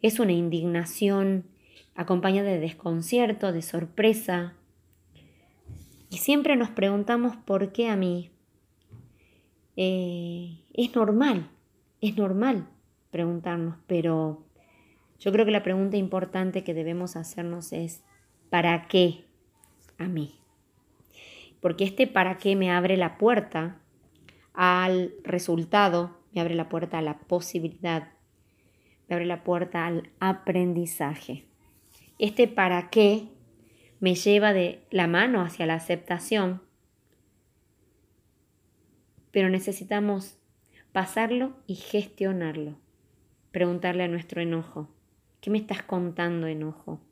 Es 0.00 0.20
una 0.20 0.32
indignación 0.32 1.44
acompañada 1.94 2.48
de 2.48 2.60
desconcierto, 2.60 3.52
de 3.52 3.62
sorpresa, 3.62 4.54
Y 6.08 6.18
siempre 6.18 6.56
nos 6.56 6.70
preguntamos 6.70 7.36
por 7.36 7.72
qué 7.72 7.88
a 7.88 7.96
mí. 7.96 8.30
Eh, 9.76 10.64
es 10.72 10.94
normal, 10.94 11.50
es 12.00 12.16
normal 12.16 12.68
preguntarnos, 13.10 13.76
pero 13.86 14.46
yo 15.18 15.32
creo 15.32 15.44
que 15.44 15.50
la 15.50 15.62
pregunta 15.62 15.96
importante 15.96 16.64
que 16.64 16.74
debemos 16.74 17.16
hacernos 17.16 17.72
es, 17.72 18.02
¿para 18.50 18.88
qué 18.88 19.24
a 19.98 20.04
mí? 20.04 20.40
Porque 21.60 21.84
este 21.84 22.06
para 22.06 22.38
qué 22.38 22.56
me 22.56 22.70
abre 22.70 22.96
la 22.96 23.18
puerta 23.18 23.80
al 24.52 25.14
resultado, 25.24 26.18
me 26.32 26.40
abre 26.40 26.54
la 26.54 26.68
puerta 26.68 26.98
a 26.98 27.02
la 27.02 27.18
posibilidad, 27.18 28.12
me 29.08 29.14
abre 29.14 29.26
la 29.26 29.44
puerta 29.44 29.86
al 29.86 30.10
aprendizaje. 30.20 31.44
Este 32.18 32.48
para 32.48 32.88
qué 32.90 33.28
me 34.00 34.14
lleva 34.14 34.52
de 34.52 34.82
la 34.90 35.06
mano 35.06 35.40
hacia 35.40 35.66
la 35.66 35.74
aceptación, 35.74 36.62
pero 39.36 39.50
necesitamos 39.50 40.38
pasarlo 40.92 41.52
y 41.66 41.74
gestionarlo. 41.74 42.78
Preguntarle 43.50 44.04
a 44.04 44.08
nuestro 44.08 44.40
enojo, 44.40 44.88
¿qué 45.42 45.50
me 45.50 45.58
estás 45.58 45.82
contando 45.82 46.46
enojo? 46.46 47.02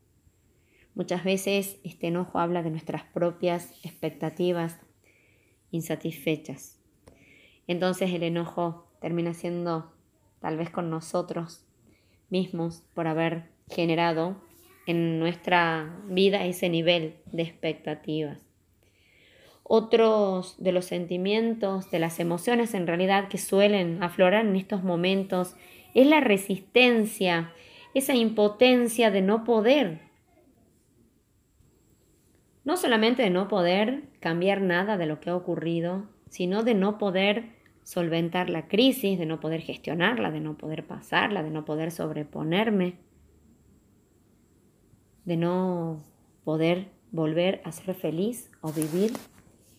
Muchas 0.94 1.22
veces 1.22 1.78
este 1.84 2.06
enojo 2.06 2.38
habla 2.38 2.62
de 2.62 2.70
nuestras 2.70 3.02
propias 3.02 3.74
expectativas 3.84 4.80
insatisfechas. 5.70 6.80
Entonces 7.66 8.10
el 8.10 8.22
enojo 8.22 8.88
termina 9.02 9.34
siendo 9.34 9.92
tal 10.40 10.56
vez 10.56 10.70
con 10.70 10.88
nosotros 10.88 11.66
mismos 12.30 12.84
por 12.94 13.06
haber 13.06 13.50
generado 13.68 14.40
en 14.86 15.18
nuestra 15.18 16.00
vida 16.06 16.46
ese 16.46 16.70
nivel 16.70 17.16
de 17.32 17.42
expectativas. 17.42 18.53
Otros 19.64 20.54
de 20.62 20.70
los 20.70 20.84
sentimientos, 20.84 21.90
de 21.90 21.98
las 21.98 22.20
emociones 22.20 22.74
en 22.74 22.86
realidad 22.86 23.28
que 23.28 23.38
suelen 23.38 24.02
aflorar 24.02 24.46
en 24.46 24.54
estos 24.54 24.84
momentos 24.84 25.56
es 25.94 26.06
la 26.06 26.20
resistencia, 26.20 27.52
esa 27.94 28.14
impotencia 28.14 29.10
de 29.10 29.22
no 29.22 29.42
poder. 29.42 30.00
No 32.64 32.76
solamente 32.76 33.22
de 33.22 33.30
no 33.30 33.48
poder 33.48 34.04
cambiar 34.20 34.60
nada 34.60 34.96
de 34.96 35.06
lo 35.06 35.18
que 35.20 35.30
ha 35.30 35.36
ocurrido, 35.36 36.08
sino 36.28 36.62
de 36.62 36.74
no 36.74 36.98
poder 36.98 37.46
solventar 37.82 38.50
la 38.50 38.68
crisis, 38.68 39.18
de 39.18 39.26
no 39.26 39.40
poder 39.40 39.60
gestionarla, 39.60 40.30
de 40.30 40.40
no 40.40 40.56
poder 40.56 40.86
pasarla, 40.86 41.42
de 41.42 41.50
no 41.50 41.64
poder 41.64 41.90
sobreponerme 41.90 42.98
de 45.24 45.36
no 45.36 46.02
poder 46.44 46.90
volver 47.10 47.62
a 47.64 47.72
ser 47.72 47.94
feliz 47.94 48.50
o 48.60 48.72
vivir 48.72 49.12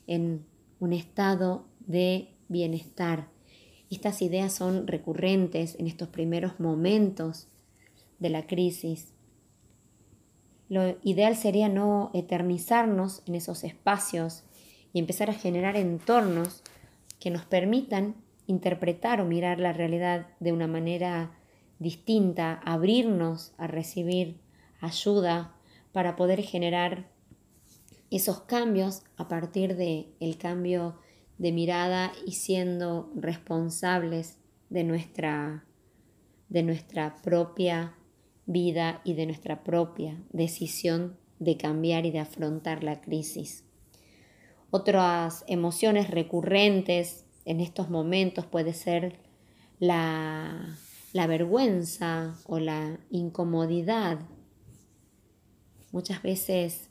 en 0.07 0.45
un 0.79 0.93
estado 0.93 1.65
de 1.79 2.29
bienestar. 2.47 3.29
Estas 3.89 4.21
ideas 4.21 4.53
son 4.53 4.87
recurrentes 4.87 5.75
en 5.79 5.87
estos 5.87 6.09
primeros 6.09 6.59
momentos 6.59 7.47
de 8.19 8.29
la 8.29 8.47
crisis. 8.47 9.13
Lo 10.69 10.97
ideal 11.03 11.35
sería 11.35 11.69
no 11.69 12.11
eternizarnos 12.13 13.21
en 13.27 13.35
esos 13.35 13.63
espacios 13.63 14.43
y 14.93 14.99
empezar 14.99 15.29
a 15.29 15.33
generar 15.33 15.75
entornos 15.75 16.63
que 17.19 17.29
nos 17.29 17.45
permitan 17.45 18.15
interpretar 18.47 19.21
o 19.21 19.25
mirar 19.25 19.59
la 19.59 19.73
realidad 19.73 20.27
de 20.39 20.51
una 20.51 20.67
manera 20.67 21.31
distinta, 21.79 22.61
abrirnos 22.65 23.53
a 23.57 23.67
recibir 23.67 24.39
ayuda 24.81 25.55
para 25.91 26.15
poder 26.15 26.41
generar 26.41 27.07
esos 28.15 28.41
cambios 28.41 29.03
a 29.17 29.27
partir 29.27 29.75
del 29.75 30.13
el 30.19 30.37
cambio 30.37 30.99
de 31.37 31.51
mirada 31.51 32.11
y 32.25 32.33
siendo 32.33 33.11
responsables 33.15 34.39
de 34.69 34.83
nuestra, 34.83 35.65
de 36.49 36.63
nuestra 36.63 37.15
propia 37.21 37.95
vida 38.45 39.01
y 39.03 39.15
de 39.15 39.25
nuestra 39.25 39.63
propia 39.63 40.21
decisión 40.31 41.17
de 41.39 41.57
cambiar 41.57 42.05
y 42.05 42.11
de 42.11 42.19
afrontar 42.19 42.83
la 42.83 43.01
crisis. 43.01 43.65
Otras 44.71 45.43
emociones 45.47 46.09
recurrentes 46.09 47.25
en 47.45 47.59
estos 47.59 47.89
momentos 47.89 48.45
puede 48.45 48.73
ser 48.73 49.19
la, 49.79 50.77
la 51.11 51.27
vergüenza 51.27 52.37
o 52.45 52.59
la 52.59 52.97
incomodidad 53.09 54.19
Muchas 55.95 56.21
veces 56.21 56.89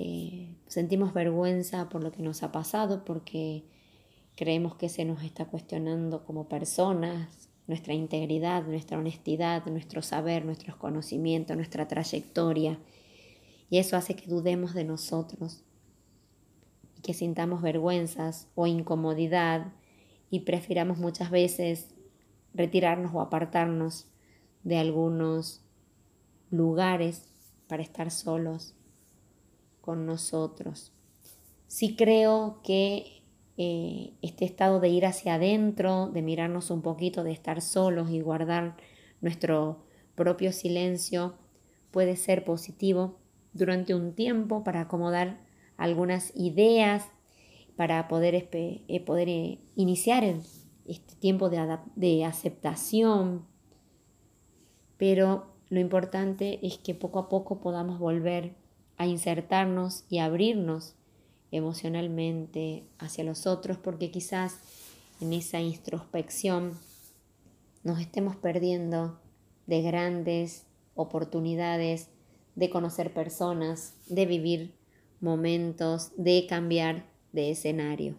eh, 0.00 0.54
sentimos 0.68 1.12
vergüenza 1.12 1.88
por 1.88 2.04
lo 2.04 2.12
que 2.12 2.22
nos 2.22 2.44
ha 2.44 2.52
pasado, 2.52 3.04
porque 3.04 3.64
creemos 4.36 4.76
que 4.76 4.88
se 4.88 5.04
nos 5.04 5.24
está 5.24 5.46
cuestionando 5.46 6.24
como 6.24 6.48
personas, 6.48 7.50
nuestra 7.66 7.94
integridad, 7.94 8.64
nuestra 8.64 8.96
honestidad, 8.96 9.66
nuestro 9.66 10.00
saber, 10.00 10.44
nuestros 10.44 10.76
conocimientos, 10.76 11.56
nuestra 11.56 11.88
trayectoria. 11.88 12.78
Y 13.70 13.78
eso 13.78 13.96
hace 13.96 14.14
que 14.14 14.28
dudemos 14.28 14.72
de 14.72 14.84
nosotros 14.84 15.64
y 16.96 17.00
que 17.00 17.12
sintamos 17.12 17.60
vergüenzas 17.60 18.46
o 18.54 18.68
incomodidad 18.68 19.72
y 20.30 20.40
prefiramos 20.40 20.98
muchas 20.98 21.32
veces 21.32 21.92
retirarnos 22.54 23.12
o 23.12 23.20
apartarnos 23.20 24.06
de 24.62 24.78
algunos 24.78 25.60
lugares 26.50 27.24
para 27.66 27.82
estar 27.82 28.12
solos 28.12 28.77
con 29.88 30.04
nosotros. 30.04 30.92
Sí 31.66 31.96
creo 31.96 32.60
que 32.62 33.22
eh, 33.56 34.12
este 34.20 34.44
estado 34.44 34.80
de 34.80 34.90
ir 34.90 35.06
hacia 35.06 35.36
adentro, 35.36 36.08
de 36.08 36.20
mirarnos 36.20 36.70
un 36.70 36.82
poquito, 36.82 37.24
de 37.24 37.32
estar 37.32 37.62
solos 37.62 38.10
y 38.10 38.20
guardar 38.20 38.76
nuestro 39.22 39.86
propio 40.14 40.52
silencio, 40.52 41.36
puede 41.90 42.16
ser 42.16 42.44
positivo 42.44 43.16
durante 43.54 43.94
un 43.94 44.12
tiempo 44.12 44.62
para 44.62 44.82
acomodar 44.82 45.40
algunas 45.78 46.36
ideas, 46.36 47.06
para 47.74 48.08
poder, 48.08 48.34
eh, 48.52 49.04
poder 49.06 49.30
eh, 49.30 49.58
iniciar 49.74 50.22
este 50.22 51.14
tiempo 51.18 51.48
de, 51.48 51.78
de 51.96 52.26
aceptación. 52.26 53.46
Pero 54.98 55.46
lo 55.70 55.80
importante 55.80 56.58
es 56.60 56.76
que 56.76 56.94
poco 56.94 57.20
a 57.20 57.30
poco 57.30 57.62
podamos 57.62 57.98
volver 57.98 58.67
a 58.98 59.06
insertarnos 59.06 60.04
y 60.10 60.18
abrirnos 60.18 60.94
emocionalmente 61.50 62.84
hacia 62.98 63.24
los 63.24 63.46
otros 63.46 63.78
porque 63.78 64.10
quizás 64.10 64.58
en 65.20 65.32
esa 65.32 65.60
introspección 65.60 66.78
nos 67.82 68.00
estemos 68.00 68.36
perdiendo 68.36 69.18
de 69.66 69.82
grandes 69.82 70.66
oportunidades 70.94 72.08
de 72.54 72.70
conocer 72.70 73.14
personas, 73.14 73.94
de 74.08 74.26
vivir 74.26 74.74
momentos, 75.20 76.10
de 76.16 76.46
cambiar 76.48 77.06
de 77.32 77.50
escenario. 77.50 78.18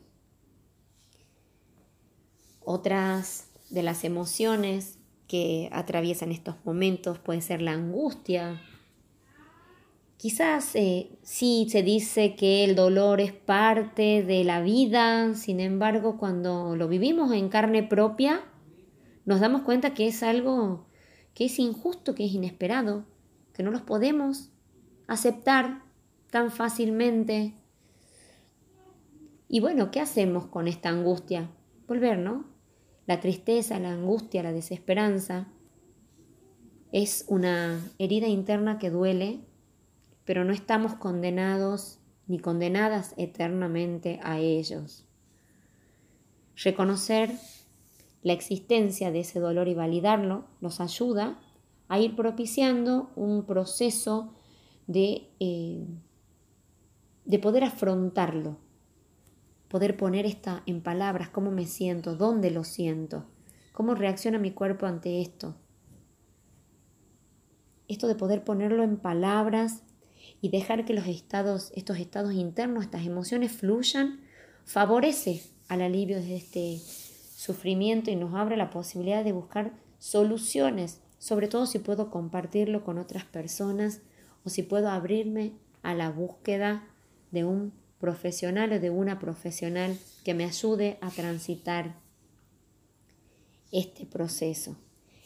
Otras 2.63 3.49
de 3.69 3.83
las 3.83 4.03
emociones 4.03 4.97
que 5.27 5.69
atraviesan 5.71 6.31
estos 6.31 6.55
momentos, 6.65 7.19
puede 7.19 7.41
ser 7.41 7.61
la 7.61 7.73
angustia. 7.73 8.61
Quizás 10.19 10.75
eh, 10.75 11.17
sí 11.21 11.67
se 11.69 11.81
dice 11.81 12.35
que 12.35 12.65
el 12.65 12.75
dolor 12.75 13.21
es 13.21 13.31
parte 13.31 14.21
de 14.21 14.43
la 14.43 14.59
vida, 14.59 15.33
sin 15.33 15.61
embargo, 15.61 16.17
cuando 16.17 16.75
lo 16.75 16.89
vivimos 16.89 17.31
en 17.31 17.47
carne 17.47 17.83
propia, 17.83 18.43
nos 19.23 19.39
damos 19.39 19.61
cuenta 19.61 19.93
que 19.93 20.07
es 20.07 20.21
algo 20.21 20.87
que 21.33 21.45
es 21.45 21.57
injusto, 21.57 22.15
que 22.15 22.25
es 22.25 22.33
inesperado, 22.33 23.05
que 23.53 23.63
no 23.63 23.71
los 23.71 23.81
podemos 23.81 24.51
aceptar 25.07 25.83
tan 26.29 26.51
fácilmente. 26.51 27.53
Y 29.47 29.61
bueno, 29.61 29.89
¿qué 29.89 30.01
hacemos 30.01 30.47
con 30.47 30.67
esta 30.67 30.89
angustia? 30.89 31.49
Volver, 31.87 32.19
¿no? 32.19 32.43
La 33.05 33.21
tristeza, 33.21 33.79
la 33.79 33.93
angustia, 33.93 34.43
la 34.43 34.51
desesperanza 34.51 35.47
es 36.91 37.23
una 37.29 37.79
herida 37.99 38.27
interna 38.27 38.79
que 38.79 38.89
duele, 38.89 39.45
pero 40.25 40.43
no 40.43 40.53
estamos 40.53 40.95
condenados 40.95 41.99
ni 42.27 42.39
condenadas 42.39 43.13
eternamente 43.17 44.19
a 44.23 44.39
ellos. 44.39 45.05
Reconocer 46.55 47.31
la 48.21 48.33
existencia 48.33 49.11
de 49.11 49.21
ese 49.21 49.39
dolor 49.39 49.67
y 49.67 49.73
validarlo 49.73 50.45
nos 50.61 50.81
ayuda 50.81 51.39
a 51.87 51.99
ir 51.99 52.15
propiciando 52.15 53.11
un 53.15 53.45
proceso 53.45 54.35
de, 54.85 55.29
eh, 55.39 55.87
de 57.25 57.39
poder 57.39 57.63
afrontarlo 57.63 58.57
poder 59.69 59.95
poner 59.95 60.25
esta 60.25 60.63
en 60.65 60.81
palabras, 60.81 61.29
cómo 61.29 61.51
me 61.51 61.65
siento, 61.65 62.15
dónde 62.15 62.51
lo 62.51 62.63
siento, 62.63 63.25
cómo 63.71 63.95
reacciona 63.95 64.39
mi 64.39 64.51
cuerpo 64.51 64.87
ante 64.87 65.21
esto. 65.21 65.55
Esto 67.87 68.07
de 68.07 68.15
poder 68.15 68.43
ponerlo 68.43 68.83
en 68.83 68.97
palabras 68.97 69.83
y 70.41 70.49
dejar 70.49 70.85
que 70.85 70.93
los 70.93 71.07
estados, 71.07 71.71
estos 71.75 71.97
estados 71.97 72.33
internos, 72.33 72.83
estas 72.83 73.05
emociones 73.05 73.51
fluyan, 73.51 74.21
favorece 74.65 75.43
al 75.67 75.81
alivio 75.81 76.17
de 76.17 76.35
este 76.35 76.79
sufrimiento 77.35 78.11
y 78.11 78.15
nos 78.15 78.33
abre 78.35 78.57
la 78.57 78.69
posibilidad 78.69 79.23
de 79.23 79.31
buscar 79.31 79.73
soluciones, 79.97 81.01
sobre 81.17 81.47
todo 81.47 81.65
si 81.65 81.79
puedo 81.79 82.09
compartirlo 82.09 82.83
con 82.83 82.97
otras 82.97 83.25
personas 83.25 84.01
o 84.43 84.49
si 84.49 84.63
puedo 84.63 84.89
abrirme 84.89 85.53
a 85.81 85.93
la 85.93 86.09
búsqueda 86.09 86.87
de 87.31 87.43
un 87.43 87.73
profesional 87.99 88.71
o 88.73 88.79
de 88.79 88.89
una 88.89 89.19
profesional 89.19 89.97
que 90.23 90.33
me 90.33 90.45
ayude 90.45 90.97
a 91.01 91.09
transitar 91.09 91.95
este 93.71 94.05
proceso. 94.05 94.77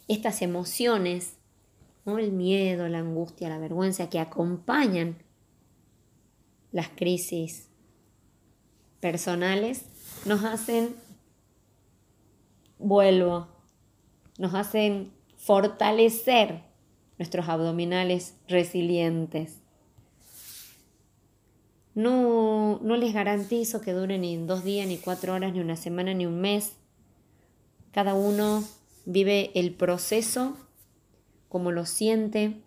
Estas 0.07 0.41
emociones, 0.41 1.37
el 2.05 2.31
miedo, 2.31 2.87
la 2.87 2.99
angustia, 2.99 3.49
la 3.49 3.57
vergüenza 3.57 4.09
que 4.09 4.19
acompañan 4.19 5.17
las 6.71 6.89
crisis 6.89 7.69
personales, 8.99 9.85
nos 10.25 10.43
hacen, 10.43 10.95
vuelvo, 12.79 13.47
nos 14.37 14.53
hacen 14.53 15.11
fortalecer 15.37 16.63
nuestros 17.17 17.47
abdominales 17.47 18.35
resilientes. 18.47 19.59
No, 21.95 22.79
no 22.81 22.97
les 22.97 23.13
garantizo 23.13 23.81
que 23.81 23.93
duren 23.93 24.21
ni 24.21 24.35
dos 24.37 24.63
días, 24.63 24.87
ni 24.87 24.97
cuatro 24.97 25.33
horas, 25.33 25.53
ni 25.53 25.59
una 25.59 25.75
semana, 25.75 26.13
ni 26.13 26.25
un 26.25 26.41
mes. 26.41 26.73
Cada 27.91 28.15
uno 28.15 28.63
vive 29.05 29.51
el 29.53 29.75
proceso 29.75 30.57
como 31.53 31.71
lo 31.71 31.85
siente, 31.85 32.63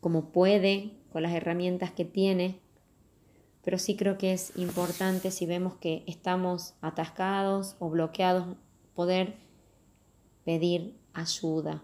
como 0.00 0.30
puede, 0.30 0.92
con 1.10 1.22
las 1.22 1.32
herramientas 1.32 1.92
que 1.92 2.04
tiene. 2.04 2.60
Pero 3.64 3.78
sí 3.78 3.96
creo 3.96 4.18
que 4.18 4.34
es 4.34 4.52
importante 4.54 5.30
si 5.30 5.46
vemos 5.46 5.76
que 5.76 6.04
estamos 6.06 6.74
atascados 6.82 7.74
o 7.78 7.88
bloqueados, 7.88 8.54
poder 8.94 9.36
pedir 10.44 10.94
ayuda. 11.14 11.82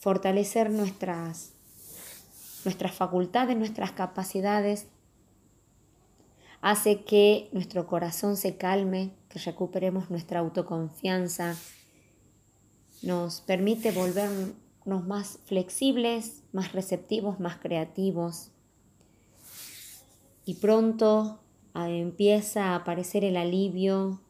Fortalecer 0.00 0.72
nuestras 0.72 1.52
nuestras 2.64 2.92
facultades, 2.92 3.56
nuestras 3.56 3.92
capacidades, 3.92 4.88
hace 6.60 7.04
que 7.04 7.50
nuestro 7.52 7.86
corazón 7.86 8.36
se 8.36 8.56
calme, 8.56 9.12
que 9.28 9.38
recuperemos 9.38 10.10
nuestra 10.10 10.40
autoconfianza, 10.40 11.54
nos 13.02 13.40
permite 13.40 13.90
volvernos 13.90 14.54
más 15.06 15.38
flexibles, 15.44 16.42
más 16.52 16.72
receptivos, 16.72 17.40
más 17.40 17.58
creativos. 17.58 18.50
Y 20.44 20.54
pronto 20.54 21.40
ah, 21.74 21.90
empieza 21.90 22.66
a 22.66 22.76
aparecer 22.76 23.24
el 23.24 23.36
alivio 23.36 24.20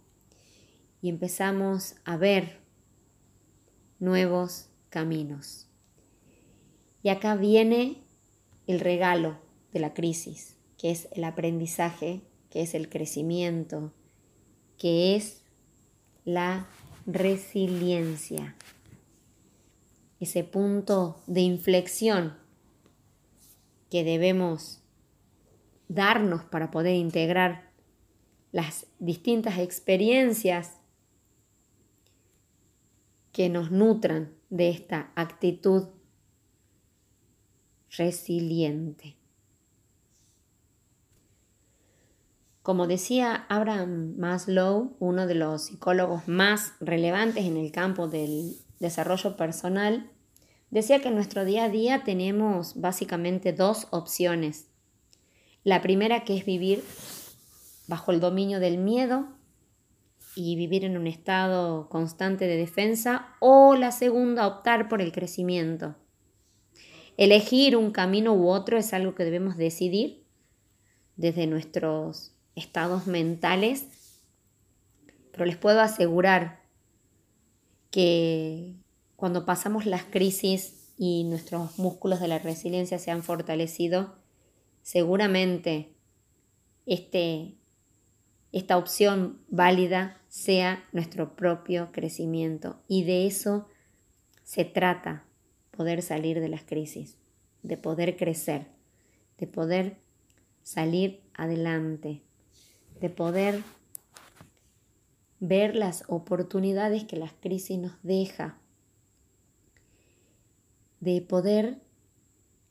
y 1.02 1.08
empezamos 1.08 1.96
a 2.04 2.16
ver 2.16 2.60
nuevos 3.98 4.68
caminos. 4.88 5.68
Y 7.02 7.10
acá 7.10 7.36
viene 7.36 8.02
el 8.66 8.80
regalo 8.80 9.38
de 9.72 9.80
la 9.80 9.94
crisis, 9.94 10.56
que 10.78 10.90
es 10.90 11.08
el 11.12 11.24
aprendizaje, 11.24 12.22
que 12.50 12.62
es 12.62 12.74
el 12.74 12.88
crecimiento, 12.88 13.92
que 14.78 15.14
es 15.16 15.42
la 16.24 16.66
resiliencia. 17.06 18.56
Ese 20.18 20.44
punto 20.44 21.20
de 21.26 21.40
inflexión 21.40 22.36
que 23.90 24.02
debemos 24.02 24.82
darnos 25.88 26.44
para 26.44 26.70
poder 26.70 26.96
integrar 26.96 27.70
las 28.50 28.86
distintas 28.98 29.58
experiencias 29.58 30.80
que 33.32 33.48
nos 33.48 33.70
nutran 33.70 34.32
de 34.50 34.70
esta 34.70 35.12
actitud 35.14 35.88
resiliente. 37.90 39.16
Como 42.66 42.88
decía 42.88 43.46
Abraham 43.48 44.16
Maslow, 44.16 44.96
uno 44.98 45.28
de 45.28 45.36
los 45.36 45.66
psicólogos 45.66 46.26
más 46.26 46.72
relevantes 46.80 47.44
en 47.44 47.56
el 47.56 47.70
campo 47.70 48.08
del 48.08 48.56
desarrollo 48.80 49.36
personal, 49.36 50.10
decía 50.72 51.00
que 51.00 51.06
en 51.06 51.14
nuestro 51.14 51.44
día 51.44 51.66
a 51.66 51.68
día 51.68 52.02
tenemos 52.02 52.80
básicamente 52.80 53.52
dos 53.52 53.86
opciones. 53.92 54.66
La 55.62 55.80
primera 55.80 56.24
que 56.24 56.36
es 56.36 56.44
vivir 56.44 56.82
bajo 57.86 58.10
el 58.10 58.18
dominio 58.18 58.58
del 58.58 58.78
miedo 58.78 59.28
y 60.34 60.56
vivir 60.56 60.84
en 60.84 60.96
un 60.96 61.06
estado 61.06 61.88
constante 61.88 62.48
de 62.48 62.56
defensa 62.56 63.28
o 63.38 63.76
la 63.76 63.92
segunda 63.92 64.44
optar 64.44 64.88
por 64.88 65.00
el 65.00 65.12
crecimiento 65.12 65.94
Elegir 67.16 67.76
un 67.76 67.92
camino 67.92 68.34
u 68.34 68.48
otro 68.48 68.76
es 68.76 68.92
algo 68.92 69.14
que 69.14 69.22
debemos 69.22 69.56
decidir 69.56 70.26
desde 71.14 71.46
nuestros 71.46 72.35
estados 72.56 73.06
mentales, 73.06 73.86
pero 75.30 75.44
les 75.44 75.56
puedo 75.56 75.80
asegurar 75.80 76.62
que 77.90 78.74
cuando 79.14 79.46
pasamos 79.46 79.86
las 79.86 80.04
crisis 80.04 80.92
y 80.98 81.24
nuestros 81.24 81.78
músculos 81.78 82.20
de 82.20 82.28
la 82.28 82.38
resiliencia 82.38 82.98
se 82.98 83.10
han 83.10 83.22
fortalecido, 83.22 84.16
seguramente 84.82 85.94
este, 86.86 87.56
esta 88.52 88.78
opción 88.78 89.40
válida 89.48 90.20
sea 90.28 90.84
nuestro 90.92 91.36
propio 91.36 91.90
crecimiento. 91.92 92.82
Y 92.88 93.04
de 93.04 93.26
eso 93.26 93.68
se 94.44 94.64
trata 94.64 95.24
poder 95.70 96.02
salir 96.02 96.40
de 96.40 96.48
las 96.48 96.62
crisis, 96.62 97.18
de 97.62 97.76
poder 97.76 98.16
crecer, 98.16 98.68
de 99.38 99.46
poder 99.46 99.98
salir 100.62 101.22
adelante, 101.34 102.22
de 103.00 103.10
poder 103.10 103.62
ver 105.40 105.76
las 105.76 106.04
oportunidades 106.08 107.04
que 107.04 107.16
las 107.16 107.32
crisis 107.32 107.78
nos 107.78 107.92
deja, 108.02 108.58
de 111.00 111.20
poder 111.20 111.78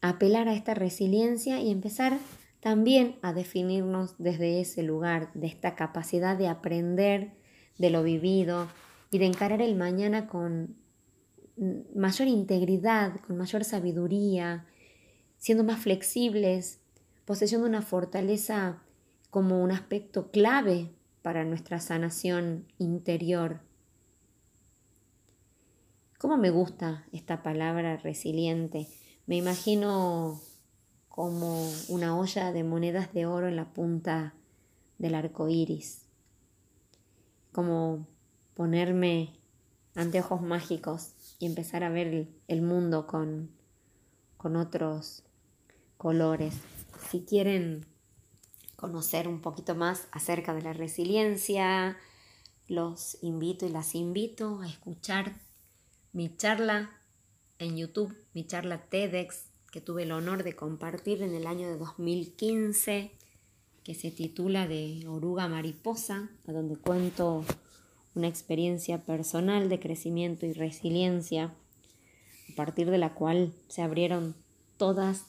apelar 0.02 0.48
a 0.48 0.54
esta 0.54 0.74
resiliencia 0.74 1.62
y 1.62 1.72
empezar 1.72 2.18
también 2.60 3.18
a 3.22 3.34
definirnos 3.34 4.16
desde 4.18 4.60
ese 4.60 4.82
lugar, 4.82 5.32
de 5.34 5.48
esta 5.48 5.76
capacidad 5.76 6.38
de 6.38 6.48
aprender 6.48 7.34
de 7.78 7.90
lo 7.90 8.04
vivido 8.04 8.68
y 9.12 9.20
de 9.20 9.26
encarar 9.26 9.62
el 9.62 9.76
mañana 9.76 10.28
con 10.28 10.76
mayor 11.94 12.28
integridad, 12.28 13.20
con 13.22 13.38
mayor 13.38 13.64
sabiduría, 13.64 14.66
siendo 15.38 15.64
más 15.64 15.80
flexibles, 15.80 16.80
poseyendo 17.26 17.68
una 17.68 17.82
fortaleza 17.82 18.82
como 19.36 19.62
un 19.62 19.74
aspecto 19.74 20.32
clave 20.32 20.94
para 21.22 21.44
nuestra 21.44 21.82
sanación 21.82 22.72
interior. 22.78 23.60
¿Cómo 26.18 26.38
me 26.38 26.52
gusta 26.52 27.06
esta 27.12 27.44
palabra 27.44 27.98
resiliente? 27.98 28.88
Me 29.26 29.36
imagino 29.36 30.40
como 31.10 31.70
una 31.90 32.18
olla 32.18 32.54
de 32.54 32.64
monedas 32.64 33.12
de 33.12 33.26
oro 33.26 33.50
en 33.50 33.58
la 33.58 33.74
punta 33.74 34.36
del 35.00 35.16
arco 35.16 35.50
iris, 35.50 36.06
como 37.52 38.08
ponerme 38.54 39.34
anteojos 39.96 40.42
mágicos 40.42 41.12
y 41.40 41.48
empezar 41.48 41.84
a 41.84 41.90
ver 41.90 42.30
el, 42.48 42.62
mundo 42.62 43.06
con, 43.06 43.50
con 44.38 44.56
otros 44.56 45.24
colores. 45.98 46.54
Si 47.10 47.26
quieren 47.26 47.86
conocer 48.86 49.28
un 49.28 49.42
poquito 49.42 49.74
más 49.74 50.08
acerca 50.12 50.54
de 50.54 50.62
la 50.62 50.72
resiliencia, 50.72 51.98
los 52.68 53.18
invito 53.24 53.66
y 53.66 53.70
las 53.70 53.96
invito 53.96 54.62
a 54.62 54.68
escuchar 54.68 55.34
mi 56.14 56.38
charla 56.38 56.92
en 57.58 57.78
YouTube, 57.78 58.16
mi 58.36 58.46
charla 58.46 58.78
TEDx 58.78 59.48
que 59.72 59.82
tuve 59.82 60.04
el 60.04 60.12
honor 60.12 60.44
de 60.44 60.56
compartir 60.56 61.24
en 61.24 61.34
el 61.34 61.48
año 61.48 61.68
de 61.68 61.78
2015, 61.78 63.12
que 63.84 63.96
se 63.96 64.12
titula 64.12 64.68
de 64.68 65.04
Oruga 65.08 65.48
Mariposa, 65.48 66.30
a 66.48 66.52
donde 66.52 66.76
cuento 66.78 67.44
una 68.14 68.28
experiencia 68.28 69.00
personal 69.00 69.68
de 69.68 69.80
crecimiento 69.80 70.46
y 70.46 70.54
resiliencia, 70.54 71.56
a 72.52 72.56
partir 72.56 72.92
de 72.92 73.00
la 73.00 73.16
cual 73.16 73.52
se 73.68 73.82
abrieron 73.82 74.36
todas, 74.78 75.24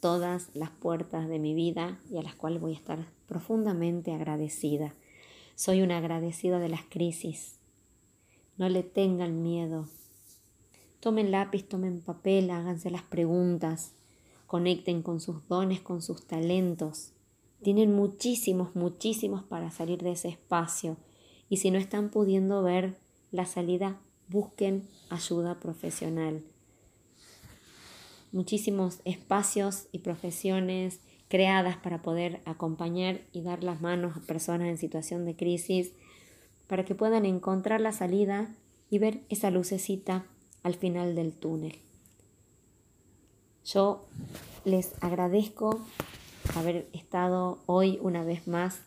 todas 0.00 0.50
las 0.54 0.70
puertas 0.70 1.28
de 1.28 1.38
mi 1.38 1.54
vida 1.54 2.00
y 2.10 2.18
a 2.18 2.22
las 2.22 2.34
cuales 2.34 2.60
voy 2.60 2.72
a 2.72 2.76
estar 2.76 3.06
profundamente 3.26 4.12
agradecida. 4.12 4.94
Soy 5.54 5.82
una 5.82 5.98
agradecida 5.98 6.58
de 6.58 6.68
las 6.68 6.82
crisis. 6.88 7.58
No 8.56 8.68
le 8.68 8.82
tengan 8.82 9.42
miedo. 9.42 9.88
Tomen 11.00 11.30
lápiz, 11.30 11.64
tomen 11.68 12.00
papel, 12.00 12.50
háganse 12.50 12.90
las 12.90 13.02
preguntas, 13.02 13.92
conecten 14.46 15.02
con 15.02 15.20
sus 15.20 15.46
dones, 15.48 15.80
con 15.80 16.02
sus 16.02 16.26
talentos. 16.26 17.12
Tienen 17.62 17.94
muchísimos, 17.94 18.74
muchísimos 18.74 19.42
para 19.42 19.70
salir 19.70 20.02
de 20.02 20.12
ese 20.12 20.28
espacio. 20.28 20.96
Y 21.48 21.58
si 21.58 21.70
no 21.70 21.78
están 21.78 22.10
pudiendo 22.10 22.62
ver 22.62 22.96
la 23.30 23.46
salida, 23.46 24.00
busquen 24.28 24.88
ayuda 25.10 25.60
profesional. 25.60 26.42
Muchísimos 28.32 29.00
espacios 29.04 29.88
y 29.92 30.00
profesiones 30.00 31.00
creadas 31.28 31.76
para 31.76 32.02
poder 32.02 32.40
acompañar 32.44 33.20
y 33.32 33.42
dar 33.42 33.62
las 33.62 33.80
manos 33.80 34.16
a 34.16 34.20
personas 34.20 34.68
en 34.68 34.78
situación 34.78 35.24
de 35.24 35.36
crisis, 35.36 35.92
para 36.66 36.84
que 36.84 36.94
puedan 36.94 37.24
encontrar 37.24 37.80
la 37.80 37.92
salida 37.92 38.54
y 38.90 38.98
ver 38.98 39.20
esa 39.28 39.50
lucecita 39.50 40.24
al 40.62 40.74
final 40.74 41.14
del 41.14 41.32
túnel. 41.32 41.78
Yo 43.64 44.06
les 44.64 44.94
agradezco 45.02 45.80
haber 46.54 46.88
estado 46.92 47.58
hoy 47.66 47.98
una 48.02 48.24
vez 48.24 48.46
más 48.48 48.80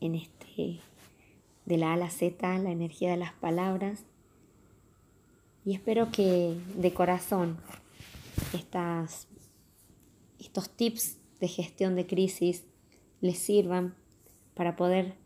en 0.00 0.14
este 0.14 0.80
de 1.64 1.76
la 1.76 1.94
A 1.94 2.10
Z, 2.10 2.58
la 2.58 2.70
energía 2.70 3.10
de 3.10 3.16
las 3.16 3.32
palabras. 3.32 4.00
Y 5.64 5.74
espero 5.74 6.10
que 6.10 6.56
de 6.76 6.92
corazón 6.92 7.56
estas, 8.52 9.28
estos 10.38 10.70
tips 10.70 11.18
de 11.40 11.48
gestión 11.48 11.94
de 11.96 12.06
crisis 12.06 12.64
les 13.20 13.38
sirvan 13.38 13.94
para 14.54 14.76
poder 14.76 15.16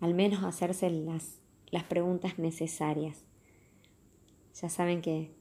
al 0.00 0.14
menos 0.14 0.44
hacerse 0.44 0.90
las, 0.90 1.40
las 1.70 1.84
preguntas 1.84 2.38
necesarias. 2.38 3.24
Ya 4.60 4.68
saben 4.68 5.02
que 5.02 5.34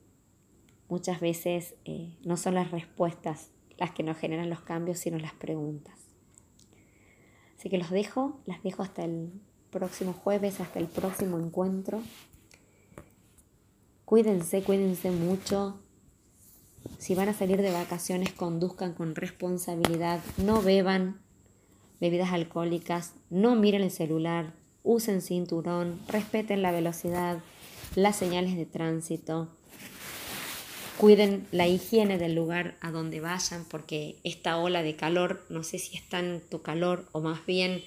muchas 0.90 1.20
veces 1.20 1.76
eh, 1.86 2.18
no 2.24 2.38
son 2.38 2.56
las 2.56 2.72
respuestas 2.72 3.50
las 3.78 3.92
que 3.92 4.04
nos 4.04 4.18
generan 4.18 4.50
los 4.50 4.62
cambios, 4.62 5.00
sino 5.00 5.18
las 5.18 5.34
preguntas. 5.34 6.00
Así 7.58 7.70
que 7.70 7.78
los 7.78 7.90
dejo, 7.90 8.40
las 8.46 8.62
dejo 8.64 8.84
hasta 8.84 9.04
el 9.04 9.32
próximo 9.72 10.14
jueves, 10.14 10.60
hasta 10.60 10.80
el 10.80 10.88
próximo 10.88 11.40
encuentro. 11.40 12.02
Cuídense, 14.06 14.64
cuídense 14.64 15.12
mucho, 15.12 15.83
si 16.98 17.16
van 17.16 17.30
a 17.30 17.34
salir 17.34 17.62
de 17.62 17.72
vacaciones, 17.72 18.32
conduzcan 18.32 18.94
con 18.94 19.16
responsabilidad, 19.16 20.22
no 20.38 20.62
beban 20.62 21.20
bebidas 22.00 22.32
alcohólicas, 22.32 23.14
no 23.30 23.56
miren 23.56 23.82
el 23.82 23.92
celular, 23.92 24.54
usen 24.84 25.22
cinturón, 25.22 26.00
respeten 26.08 26.62
la 26.62 26.72
velocidad, 26.72 27.40
las 27.96 28.16
señales 28.16 28.56
de 28.56 28.66
tránsito, 28.66 29.50
cuiden 30.98 31.48
la 31.52 31.68
higiene 31.68 32.18
del 32.18 32.36
lugar 32.36 32.78
a 32.82 32.92
donde 32.92 33.20
vayan, 33.20 33.66
porque 33.66 34.18
esta 34.24 34.58
ola 34.58 34.84
de 34.84 34.96
calor, 34.96 35.46
no 35.50 35.64
sé 35.64 35.80
si 35.80 35.98
es 35.98 36.08
tanto 36.08 36.62
calor 36.62 37.08
o 37.12 37.22
más 37.22 37.46
bien 37.46 37.84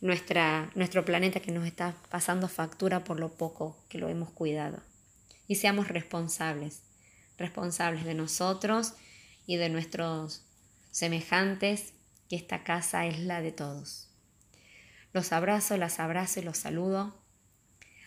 nuestra, 0.00 0.70
nuestro 0.74 1.04
planeta 1.04 1.40
que 1.40 1.52
nos 1.52 1.66
está 1.66 1.96
pasando 2.10 2.48
factura 2.48 3.04
por 3.04 3.18
lo 3.18 3.30
poco 3.30 3.76
que 3.88 3.98
lo 3.98 4.08
hemos 4.08 4.30
cuidado. 4.30 4.78
Y 5.48 5.56
seamos 5.56 5.88
responsables 5.88 6.82
responsables 7.42 8.04
de 8.04 8.14
nosotros 8.14 8.94
y 9.46 9.56
de 9.56 9.68
nuestros 9.68 10.46
semejantes, 10.90 11.92
que 12.28 12.36
esta 12.36 12.64
casa 12.64 13.04
es 13.04 13.18
la 13.18 13.42
de 13.42 13.52
todos. 13.52 14.08
Los 15.12 15.32
abrazo, 15.32 15.76
las 15.76 16.00
abrazo 16.00 16.40
y 16.40 16.44
los 16.44 16.56
saludo. 16.56 17.14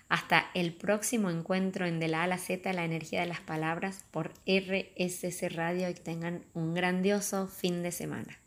Hasta 0.09 0.49
el 0.53 0.73
próximo 0.73 1.29
encuentro 1.29 1.85
en 1.85 1.99
De 1.99 2.07
la 2.07 2.21
A 2.21 2.23
a 2.23 2.27
la 2.27 2.37
Z, 2.37 2.73
la 2.73 2.85
energía 2.85 3.21
de 3.21 3.27
las 3.27 3.41
palabras 3.41 4.05
por 4.11 4.31
RSC 4.47 5.49
Radio 5.49 5.89
y 5.89 5.93
tengan 5.93 6.43
un 6.53 6.73
grandioso 6.73 7.47
fin 7.47 7.83
de 7.83 7.91
semana. 7.91 8.39